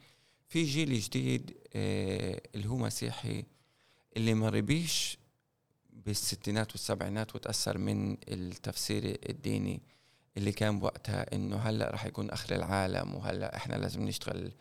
في 0.48 0.64
جيل 0.64 0.98
جديد 0.98 1.56
إيه 1.74 2.42
اللي 2.54 2.68
هو 2.68 2.76
مسيحي 2.76 3.44
اللي 4.16 4.34
ما 4.34 4.48
ربيش 4.48 5.18
بالستينات 5.90 6.72
والسبعينات 6.72 7.34
وتأثر 7.34 7.78
من 7.78 8.16
التفسير 8.28 9.18
الديني 9.28 9.82
اللي 10.36 10.52
كان 10.52 10.78
بوقتها 10.78 11.34
إنه 11.34 11.56
هلأ 11.56 11.90
رح 11.90 12.04
يكون 12.04 12.30
آخر 12.30 12.54
العالم 12.54 13.14
وهلأ 13.14 13.56
إحنا 13.56 13.74
لازم 13.74 14.02
نشتغل 14.02 14.46
آه، 14.46 14.52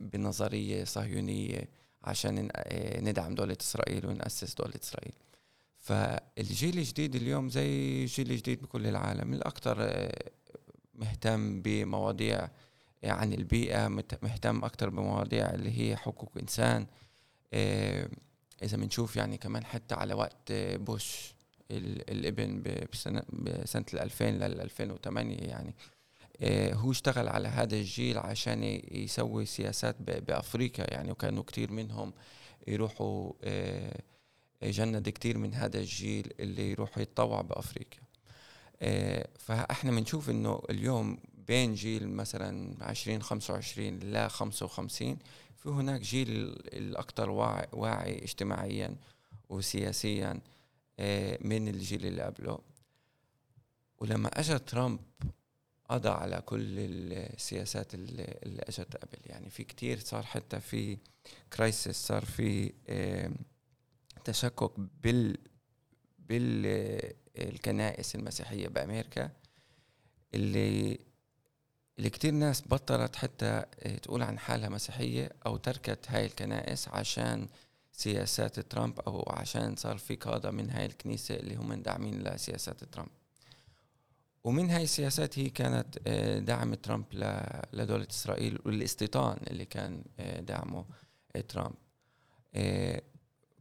بنظرية 0.00 0.84
صهيونية 0.84 1.68
عشان 2.04 2.48
آه، 2.56 3.00
ندعم 3.00 3.34
دولة 3.34 3.56
إسرائيل 3.60 4.06
ونأسس 4.06 4.54
دولة 4.54 4.74
إسرائيل. 4.82 5.14
فالجيل 5.78 6.78
الجديد 6.78 7.14
اليوم 7.14 7.48
زي 7.48 8.02
الجيل 8.02 8.30
الجديد 8.30 8.62
بكل 8.62 8.86
العالم. 8.86 9.32
الأكثر 9.32 9.76
آه، 9.80 10.30
مهتم 10.94 11.62
بمواضيع 11.62 12.48
عن 13.04 13.32
البيئة 13.32 13.88
مهتم 14.22 14.64
أكثر 14.64 14.90
بمواضيع 14.90 15.50
اللي 15.50 15.78
هي 15.80 15.96
حقوق 15.96 16.32
إنسان. 16.40 16.86
إذا 18.62 18.76
بنشوف 18.76 19.16
يعني 19.16 19.38
كمان 19.38 19.64
حتى 19.64 19.94
على 19.94 20.14
وقت 20.14 20.52
بوش 20.52 21.34
الإبن 21.70 22.62
بسنة 22.92 23.22
2000 23.94 24.24
لل 24.24 24.60
2008 24.60 25.36
يعني. 25.36 25.68
آه، 25.68 26.01
هو 26.44 26.90
اشتغل 26.90 27.28
على 27.28 27.48
هذا 27.48 27.76
الجيل 27.76 28.18
عشان 28.18 28.62
يسوي 28.90 29.46
سياسات 29.46 29.96
بأفريقيا 30.02 30.86
يعني 30.94 31.10
وكانوا 31.10 31.42
كتير 31.42 31.72
منهم 31.72 32.12
يروحوا 32.68 33.32
آه، 33.44 34.00
جند 34.62 35.08
كتير 35.08 35.38
من 35.38 35.54
هذا 35.54 35.78
الجيل 35.78 36.32
اللي 36.40 36.70
يروحوا 36.70 37.02
يتطوع 37.02 37.40
بأفريقيا. 37.40 38.00
آه، 38.82 39.28
فإحنا 39.38 39.90
بنشوف 39.90 40.30
إنه 40.30 40.62
اليوم 40.70 41.18
بين 41.46 41.74
جيل 41.74 42.08
مثلا 42.08 42.84
20 42.84 43.22
25 43.22 43.98
ل 43.98 44.30
55 44.30 45.18
في 45.56 45.68
هناك 45.68 46.00
جيل 46.00 46.30
الأكثر 46.72 47.30
واعي 47.72 48.18
اجتماعيا 48.24 48.96
وسياسيا 49.48 50.40
من 51.40 51.68
الجيل 51.68 52.06
اللي 52.06 52.22
قبله. 52.22 52.58
ولما 53.98 54.28
اجى 54.28 54.58
ترامب 54.58 55.00
قضى 55.92 56.08
على 56.08 56.42
كل 56.46 56.78
السياسات 56.78 57.94
اللي, 57.94 58.38
إجت 58.68 58.96
قبل. 58.96 59.18
يعني 59.26 59.50
في 59.50 59.64
كتير 59.64 59.98
صار 59.98 60.22
حتى 60.22 60.60
في 60.60 60.98
كرايسيس 61.52 61.96
صار 61.96 62.24
في 62.24 62.72
تشكك 64.24 64.72
بال 65.04 65.36
بالكنائس 66.28 68.14
المسيحية 68.14 68.68
بأمريكا 68.68 69.30
اللي 70.34 70.98
اللي 71.98 72.10
كتير 72.10 72.32
ناس 72.32 72.62
بطلت 72.68 73.16
حتى 73.16 73.64
تقول 74.02 74.22
عن 74.22 74.38
حالها 74.38 74.68
مسيحية 74.68 75.32
أو 75.46 75.56
تركت 75.56 76.06
هاي 76.08 76.26
الكنائس 76.26 76.88
عشان 76.88 77.48
سياسات 77.92 78.60
ترامب 78.60 79.00
أو 79.00 79.32
عشان 79.36 79.76
صار 79.76 79.98
في 79.98 80.16
قادة 80.16 80.50
من 80.50 80.70
هاي 80.70 80.86
الكنيسة 80.86 81.34
اللي 81.34 81.54
هم 81.54 81.72
داعمين 81.74 82.22
لسياسات 82.22 82.84
ترامب. 82.84 83.08
ومن 84.44 84.70
هاي 84.70 84.82
السياسات 84.82 85.38
هي 85.38 85.50
كانت 85.50 85.98
آه، 86.06 86.38
دعم 86.38 86.74
ترامب 86.74 87.04
لدولة 87.72 88.06
إسرائيل 88.10 88.58
والاستيطان 88.66 89.36
اللي 89.50 89.64
كان 89.64 90.04
آه، 90.20 90.40
دعمه 90.40 90.84
آه، 91.36 91.40
ترامب. 91.40 91.74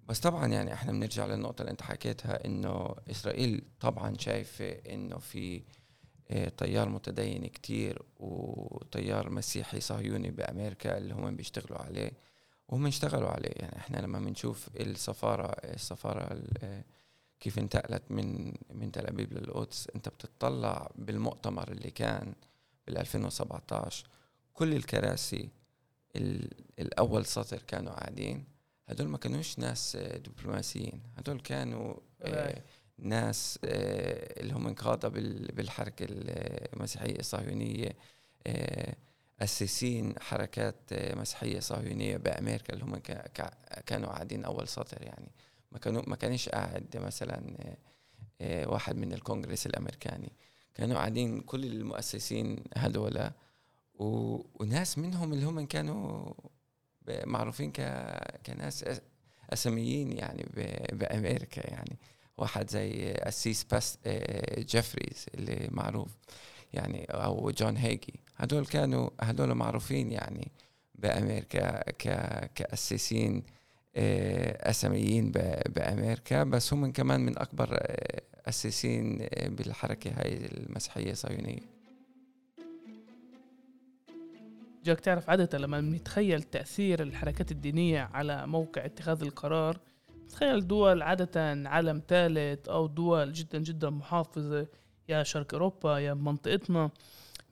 بس 0.07 0.19
طبعا 0.19 0.47
يعني 0.47 0.73
إحنا 0.73 0.91
بنرجع 0.91 1.25
للنقطة 1.25 1.61
اللي 1.61 1.71
أنت 1.71 1.81
حكيتها 1.81 2.45
إنه 2.45 2.95
إسرائيل 3.11 3.63
طبعا 3.79 4.17
شايفة 4.17 4.69
إنه 4.69 5.17
في 5.17 5.63
تيار 6.57 6.89
متدين 6.89 7.47
كتير 7.47 8.01
وتيار 8.19 9.29
مسيحي 9.29 9.79
صهيوني 9.79 10.31
بأمريكا 10.31 10.97
اللي 10.97 11.13
هم 11.13 11.35
بيشتغلوا 11.35 11.81
عليه. 11.81 12.11
وهم 12.69 12.87
اشتغلوا 12.87 13.29
عليه. 13.29 13.51
يعني 13.55 13.77
إحنا 13.77 13.97
لما 13.97 14.19
بنشوف 14.19 14.69
السفارة 14.79 15.45
السفارة 15.63 16.41
كيف 17.41 17.59
انتقلت 17.59 18.03
من 18.11 18.53
من 18.69 18.91
تل 18.91 19.07
أبيب 19.07 19.33
للقدس؟ 19.33 19.87
انت 19.95 20.09
بتطلع 20.09 20.91
بالمؤتمر 20.95 21.71
اللي 21.71 21.91
كان 21.91 22.33
بال 22.87 22.97
2017 22.97 24.07
كل 24.53 24.73
الكراسي 24.73 25.49
الأول 26.79 27.25
سطر 27.25 27.61
كانوا 27.67 27.93
قاعدين. 27.93 28.45
هدول 28.89 29.07
ما 29.07 29.17
كانوش 29.17 29.59
ناس 29.59 29.95
دبلوماسيين. 29.97 31.01
هدول 31.17 31.39
كانوا 31.39 31.95
آه 32.21 32.61
ناس 32.97 33.59
آه 33.65 34.41
اللي 34.41 34.53
هم 34.53 34.67
انقادة 34.67 35.09
بالحركة 35.53 36.05
المسيحية 36.09 37.19
الصهيونية 37.19 37.95
آه 38.47 38.95
اسسين 39.41 40.19
حركات 40.19 40.75
آه، 40.93 41.15
مسيحية 41.15 41.59
صهيونية 41.59 42.17
بأمريكا 42.17 42.73
اللي 42.73 42.83
هم 42.85 42.95
كانوا 43.85 44.09
قاعدين 44.09 44.45
أول 44.45 44.67
سطر 44.67 45.01
يعني. 45.01 45.31
ما 45.71 45.79
كانوا 45.79 46.01
ما 46.07 46.15
كانش 46.15 46.49
قاعد 46.49 46.97
مثلا 46.97 47.55
آه، 48.41 48.67
واحد 48.69 48.95
من 48.97 49.13
الكونغرس 49.13 49.67
الأمريكاني. 49.67 50.31
كانوا 50.73 50.97
قاعدين 50.97 51.41
كل 51.41 51.65
المؤسسين 51.65 52.63
هذول 52.77 53.29
وناس 53.95 54.97
منهم 54.97 55.33
اللي 55.33 55.45
هم 55.45 55.65
كانوا 55.65 56.33
معروفين 57.25 57.71
كناس 58.45 58.85
أساميين 59.53 60.11
يعني 60.17 60.45
بأمريكا 60.93 61.69
يعني. 61.69 61.99
واحد 62.37 62.69
زي 62.69 63.11
أسيس 63.11 63.63
باس 63.63 63.97
آه، 64.05 64.61
جيفريز 64.61 65.25
اللي 65.35 65.67
معروف 65.71 66.17
يعني 66.73 67.05
أو 67.05 67.51
جون 67.51 67.77
هيجي. 67.77 68.19
هدول 68.35 68.65
كانوا 68.65 69.09
هدول 69.21 69.55
معروفين 69.55 70.11
يعني 70.11 70.51
بأمريكا 70.95 71.91
كاسسين 72.55 73.37
آه، 73.37 73.60
أساميين 73.95 75.31
بأمريكا 75.69 76.43
بس 76.43 76.73
هم 76.73 76.91
كمان 76.91 77.21
من 77.21 77.37
أكبر 77.37 77.67
آه، 77.73 78.21
اسسين 78.49 79.17
آه، 79.21 79.47
بالحركة 79.47 80.11
هاي 80.17 80.45
المسيحية 80.45 81.11
الصهيونية. 81.11 81.59
جاك 84.83 84.99
تعرف 84.99 85.29
عادة 85.29 85.57
لما 85.57 85.81
بنتخيل 85.81 86.43
تأثير 86.43 87.03
الحركات 87.03 87.51
الدينية 87.51 88.09
على 88.13 88.47
موقع 88.47 88.85
اتخاذ 88.85 89.21
القرار 89.21 89.79
تخيل 90.29 90.67
دول 90.67 91.01
عادة 91.01 91.41
عالم 91.69 92.01
ثالث 92.07 92.69
أو 92.69 92.87
دول 92.87 93.33
جدا 93.33 93.59
جدا 93.59 93.89
محافظة 93.89 94.67
يا 95.09 95.23
شرق 95.23 95.53
أوروبا 95.53 95.99
يا 95.99 96.13
منطقتنا. 96.13 96.89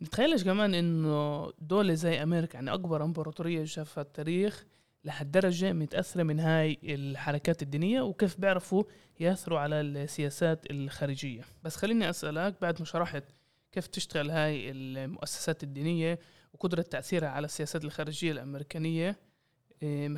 نتخيلش 0.02 0.44
كمان 0.44 0.74
إنه 0.74 1.50
دولة 1.62 1.94
زي 1.94 2.24
أمريكا 2.24 2.54
يعني 2.56 2.74
أكبر 2.74 3.04
إمبراطورية 3.04 3.66
شافها 3.66 4.02
التاريخ 4.02 4.66
لهالدرجة 5.04 5.74
متأثرة 5.74 6.24
من 6.24 6.40
هاي 6.40 6.78
الحركات 6.84 7.62
الدينية 7.62 8.02
وكيف 8.02 8.40
بيعرفوا 8.40 8.84
يأثروا 9.20 9.60
على 9.60 9.82
السياسات 9.82 10.72
الخارجية. 10.72 11.42
بس 11.64 11.76
خليني 11.76 12.10
أسألك 12.10 12.56
بعد 12.62 12.80
ما 12.80 12.86
شرحت 12.86 13.24
كيف 13.72 13.88
تشتغل 13.88 14.32
هاي 14.32 14.72
المؤسسات 14.72 15.64
الدينية 15.64 16.20
وقدرة 16.54 16.82
تأثيرها 16.82 17.30
على 17.30 17.46
السياسات 17.46 17.86
الخارجية 17.86 18.32
الأمريكانية 18.32 19.16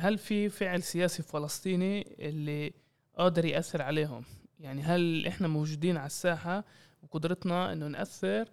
هل 0.00 0.18
في 0.18 0.48
فعل 0.48 0.82
سياسي 0.82 1.22
فلسطيني 1.22 2.16
اللي 2.18 2.72
قادر 3.18 3.44
يأثر 3.44 3.82
عليهم؟ 3.82 4.24
يعني 4.60 4.82
هل 4.82 5.26
إحنا 5.26 5.48
موجودين 5.48 5.96
على 5.96 6.06
الساحة 6.06 6.64
وقدرتنا 7.02 7.72
إنه 7.72 7.86
نأثر 7.88 8.48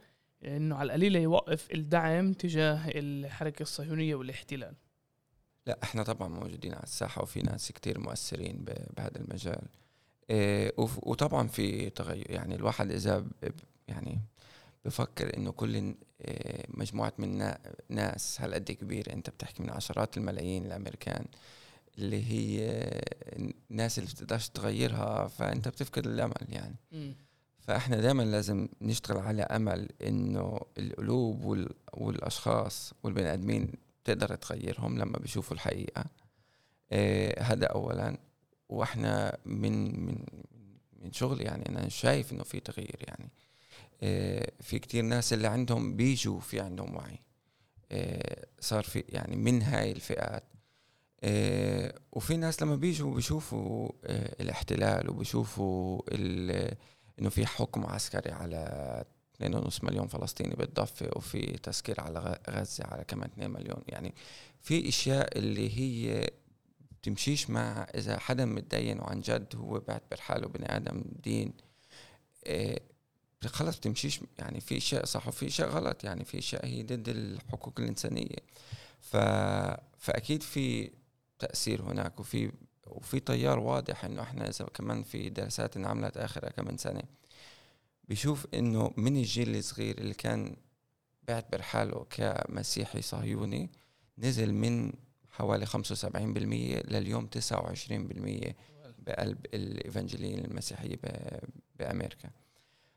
إنه 0.46 0.76
على 0.76 0.88
القليلة 0.88 1.20
يوقف 1.20 1.72
الدعم 1.72 2.34
تجاه 2.34 2.80
الحركة 2.88 3.62
الصهيونية 3.63 4.15
والاحتلال؟ 4.15 4.74
لا 5.70 5.78
إحنا 5.84 6.04
طبعا 6.04 6.28
موجودين 6.28 6.74
على 6.74 6.84
الساحة 6.84 7.22
وفي 7.22 7.42
ناس 7.42 7.72
كتير 7.72 8.00
مؤثرين 8.00 8.66
بهذا 8.98 9.18
المجال 9.20 9.62
إيه 10.30 10.74
وطبعا 10.78 11.48
في 11.48 11.90
تغير 11.90 12.32
يعني 12.32 12.56
الواحد 12.56 12.92
إذا 12.92 13.26
يعني 13.88 14.20
بفكر 14.86 15.38
إنه 15.38 15.52
كل 15.52 15.76
إيه 15.76 16.66
مجموعة 16.70 17.14
من 17.18 17.54
ناس 17.90 18.42
هالقد 18.42 18.72
كبير 18.72 19.14
أنت 19.14 19.30
بتحكي 19.30 19.64
من 19.64 19.70
عشرات 19.70 20.18
الملايين 20.18 20.66
الأمريكان 20.66 21.26
اللي 21.98 22.24
هي 22.32 22.70
الناس 23.72 24.00
اللي 24.00 24.10
بتقدرش 24.10 24.50
تغيرها 24.50 25.28
فأنت 25.28 25.68
بتفقد 25.68 26.08
الأمل 26.08 26.34
يعني 26.50 26.76
م. 26.92 27.12
فإحنا 27.60 28.02
دائما 28.02 28.24
لازم 28.24 28.68
نشتغل 28.82 29.18
على 29.18 29.42
أمل 29.42 29.90
إنه 30.02 30.60
القلوب 30.78 31.68
والأشخاص 31.94 32.94
والبني 33.04 33.34
آدمين 33.34 33.72
تقدر 34.04 34.36
تغيرهم 34.36 34.98
لما 34.98 35.18
بيشوفوا 35.18 35.54
الحقيقة. 35.56 36.06
آه 36.92 37.44
هذا 37.44 37.66
أولا. 37.66 38.18
وإحنا 38.70 39.38
من 39.46 40.06
من 40.06 40.26
من 41.02 41.12
شغل 41.12 41.42
يعني 41.42 41.70
أنا 41.70 41.90
شايف 41.90 42.32
إنه 42.32 42.44
في 42.44 42.60
تغيير 42.60 42.98
يعني. 43.08 43.30
آه 44.04 44.52
في 44.62 44.80
كتير 44.80 45.04
ناس 45.04 45.34
اللي 45.34 45.48
عندهم 45.48 45.96
بيجوا 45.96 46.40
في 46.40 46.60
عندهم 46.60 46.96
وعي. 46.96 47.20
آه 47.92 48.46
صار 48.60 48.84
في 48.84 49.04
يعني 49.10 49.36
من 49.36 49.62
هاي 49.62 49.92
الفئات. 49.92 50.44
وفي 52.12 52.38
ناس 52.38 52.62
لما 52.62 52.76
بيجوا 52.76 53.16
بيشوفوا 53.16 53.92
الاحتلال 54.42 55.10
وبيشوفوا 55.10 56.02
إنه 57.20 57.30
في 57.30 57.46
حكم 57.46 57.86
عسكري 57.86 58.32
على 58.32 59.06
2.5 59.43 59.84
مليون 59.84 60.08
فلسطيني 60.08 60.56
بالضفة 60.56 61.10
وفي 61.15 61.58
تسكير 61.58 62.02
على 62.02 62.39
غزة 62.49 62.86
على 62.86 63.04
كمان 63.04 63.30
2 63.30 63.52
مليون. 63.52 63.82
يعني 63.88 64.13
في 64.62 64.89
أشياء 64.89 65.38
اللي 65.38 65.80
هي 65.80 66.30
بتمشيش 67.02 67.49
مع 67.49 67.88
إذا 67.95 68.19
حدا 68.19 68.45
متدين 68.45 68.99
وعن 68.99 69.21
جد 69.21 69.56
هو 69.56 69.80
بيعتبر 69.80 70.21
حاله 70.21 70.47
بني 70.47 70.75
آدم 70.75 71.04
دين 71.23 71.54
إيه 72.45 72.80
خلص 73.45 73.78
بتمشيش 73.78 74.19
يعني 74.39 74.60
في 74.62 74.78
أشياء 74.78 75.06
صح 75.06 75.28
وفي 75.28 75.47
أشياء 75.47 75.69
غلط. 75.69 76.04
يعني 76.04 76.25
في 76.25 76.38
أشياء 76.38 76.65
هي 76.65 76.84
ضد 76.84 77.10
الحقوق 77.10 77.73
الإنسانية. 77.80 78.38
ف 78.99 79.17
فأكيد 79.97 80.43
في 80.43 80.91
تأثير 81.39 81.82
هناك. 81.82 82.19
وفي 82.19 82.52
وفي 82.88 83.19
تيار 83.19 83.60
واضح 83.60 84.06
إنه 84.06 84.21
إحنا 84.21 84.49
إذا 84.49 84.65
كمان 84.65 85.04
في 85.04 85.30
دراسات 85.30 85.78
انعملت 85.78 86.17
اخر 86.17 86.49
كم 86.49 86.78
سنة 86.78 87.04
بيشوف 88.10 88.48
إنه 88.54 88.93
من 88.98 89.17
الجيل 89.17 89.56
الصغير 89.56 89.98
اللي 89.98 90.13
كان 90.13 90.56
بيعتبر 91.28 91.62
حاله 91.62 92.06
كمسيحي 92.10 93.02
صهيوني 93.02 93.69
نزل 94.17 94.54
من 94.54 94.93
حوالي 95.32 95.65
75% 95.65 95.76
لليوم 96.91 97.30
29% 97.36 98.54
بقلب 99.00 99.45
الإيفانجيليين 99.54 100.45
المسيحية 100.45 101.00
بأمريكا. 101.80 102.30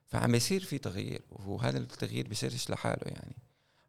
فعم 0.06 0.32
بيصير 0.32 0.60
في 0.64 0.78
تغيير 0.78 1.22
وهذا 1.30 1.78
التغيير 1.78 2.28
بيصيرش 2.28 2.70
لحاله 2.70 3.06
يعني. 3.06 3.36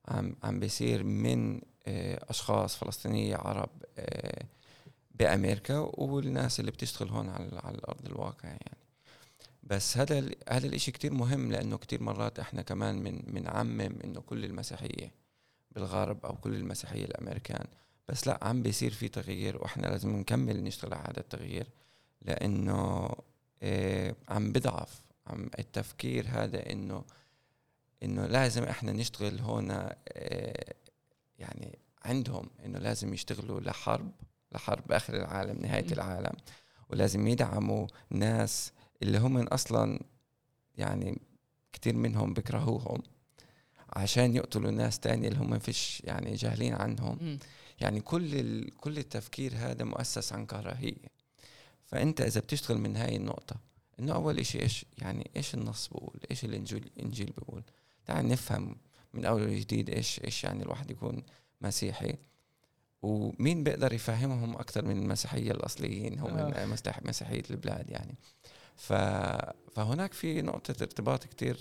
عم 0.07 0.36
عم 0.43 0.59
بيصير 0.59 1.03
من 1.03 1.62
آه، 1.88 2.25
أشخاص 2.29 2.75
فلسطينية 2.75 3.36
عرب 3.36 3.69
آه، 3.97 4.45
بأمريكا 5.15 5.77
والناس 5.77 6.59
اللي 6.59 6.71
بتشتغل 6.71 7.09
هون 7.09 7.29
على 7.29 7.62
على 7.63 7.75
الأرض 7.75 8.05
الواقع 8.05 8.49
يعني. 8.49 8.83
بس 9.63 9.97
هذا 9.97 10.30
هذا 10.49 10.67
الإشي 10.67 10.91
كتير 10.91 11.13
مهم 11.13 11.52
لأنه 11.52 11.78
كتير 11.78 12.04
مرات 12.04 12.39
إحنا 12.39 12.62
كمان 12.62 12.95
من 13.04 13.17
بنعمم 13.28 13.99
إنه 14.04 14.21
كل 14.21 14.45
المسيحية 14.45 15.12
بالغرب 15.71 16.26
أو 16.26 16.36
كل 16.36 16.56
المسيحية 16.56 17.06
الأمريكان. 17.06 17.65
بس 18.08 18.28
لا 18.28 18.39
عم 18.41 18.62
بيصير 18.62 18.91
في 18.91 19.08
تغيير 19.08 19.58
وإحنا 19.58 19.88
لازم 19.88 20.15
نكمل 20.17 20.63
نشتغل 20.63 20.93
على 20.93 21.04
هذا 21.10 21.19
التغيير 21.19 21.67
لأنه 22.21 23.10
إيه 23.63 24.15
عم 24.30 24.52
بضعف 24.52 25.02
عم 25.28 25.49
التفكير 25.60 26.26
هذا 26.30 26.71
إنه 26.71 27.04
إنه 28.04 28.26
لازم 28.26 28.63
إحنا 28.63 28.91
نشتغل 28.91 29.39
هون 29.39 29.71
إيه 29.71 30.73
يعني 31.39 31.80
عندهم 32.06 32.49
إنه 32.65 32.80
لازم 32.80 33.13
يشتغلوا 33.13 33.60
لحرب 33.62 34.12
لحرب 34.52 34.91
آخر 34.91 35.15
العالم 35.15 35.62
نهاية 35.62 35.91
العالم 35.93 36.34
ولازم 36.89 37.28
يدعموا 37.28 37.88
ناس 38.10 38.71
اللي 39.01 39.17
هم 39.17 39.38
أصلا 39.38 39.99
يعني 40.77 41.21
كثير 41.73 41.95
منهم 41.95 42.34
بكرهوهم 42.34 43.01
عشان 43.89 44.36
يقتلوا 44.36 44.71
ناس 44.71 44.99
تانية 44.99 45.27
اللي 45.27 45.39
هم 45.39 45.60
فيش 45.60 46.01
يعني 46.06 46.36
جاهلين 46.36 46.73
عنهم. 46.73 47.39
يعني 47.79 48.01
كل. 48.01 48.69
كل 48.69 48.97
التفكير 48.97 49.53
هذا 49.56 49.84
مؤسس 49.86 50.34
عن 50.34 50.45
كراهية. 50.45 51.13
فأنت 51.86 52.21
إذا 52.21 52.41
بتشتغل 52.41 52.77
من 52.77 52.95
هاي 52.95 53.15
النقطة 53.15 53.56
إنه 53.99 54.13
أول 54.13 54.39
إشي 54.39 54.62
إيش؟ 54.62 54.86
يعني 54.97 55.32
إيش 55.36 55.53
النص 55.53 55.88
بقول؟ 55.88 56.19
إيش 56.32 56.45
الإنجيل 56.45 56.91
الانجيل 56.97 57.34
بقول؟ 57.38 57.63
تعال 58.06 58.27
نفهم 58.27 58.75
من 59.13 59.25
أول 59.25 59.43
وجديد 59.43 59.89
إيش 59.89 60.21
إيش 60.23 60.43
يعني 60.43 60.63
الواحد 60.63 60.91
يكون 60.91 61.23
مسيحي. 61.62 62.15
ومين 63.01 63.63
بيقدر 63.63 63.93
يفهمهم 63.93 64.56
أكثر 64.56 64.86
من 64.86 64.97
المسيحية 64.97 65.51
الأصليين؟ 65.51 66.19
هم 66.19 66.38
آه. 66.38 66.65
مسيحية 67.06 67.43
البلاد 67.49 67.89
يعني. 67.89 68.15
ف 68.75 68.93
فهناك 69.71 70.13
في 70.13 70.41
نقطة 70.41 70.75
ارتباط 70.81 71.23
كتير 71.23 71.57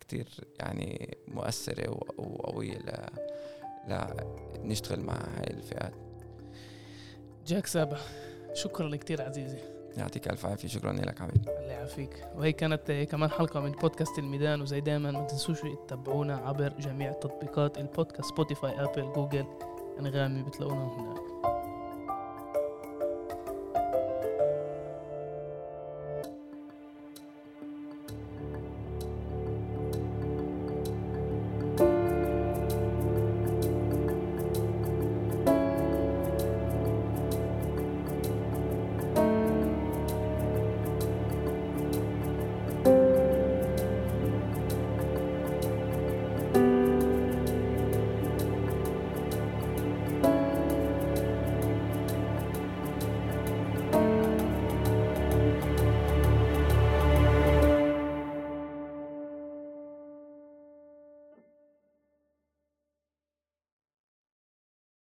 كتير 0.00 0.28
يعني 0.60 1.18
مؤثرة 1.28 1.90
وقوية 2.18 2.78
ل 2.78 2.92
لنشتغل 4.64 5.00
مع 5.00 5.14
هاي 5.14 5.50
الفئات. 5.50 5.92
جاك 7.46 7.66
سابا 7.66 7.98
شكرا 8.54 8.96
كتير 8.96 9.22
عزيزي. 9.22 9.58
يعطيك 9.96 10.28
ألف 10.28 10.46
عافية. 10.46 10.68
شكرا 10.68 10.92
لك 10.92 11.18
حبيبي 11.18 11.50
الله 11.50 11.72
يعافيك. 11.72 12.28
وهي 12.34 12.52
كانت 12.52 12.92
كمان 13.10 13.30
حلقة 13.30 13.60
من 13.60 13.72
بودكاست 13.72 14.18
الميدان. 14.18 14.60
وزي 14.60 14.80
دائما 14.80 15.10
ما 15.10 15.26
تنسوش 15.26 15.60
تتابعونا 15.86 16.36
عبر 16.36 16.68
جميع 16.68 17.12
تطبيقات 17.12 17.78
البودكاست 17.78 18.28
Spotify 18.28 18.84
Apple 18.84 19.12
Google 19.12 19.46
أنغامي 19.98 20.42
بتلاقونا 20.42 20.84
هناك 20.84 21.17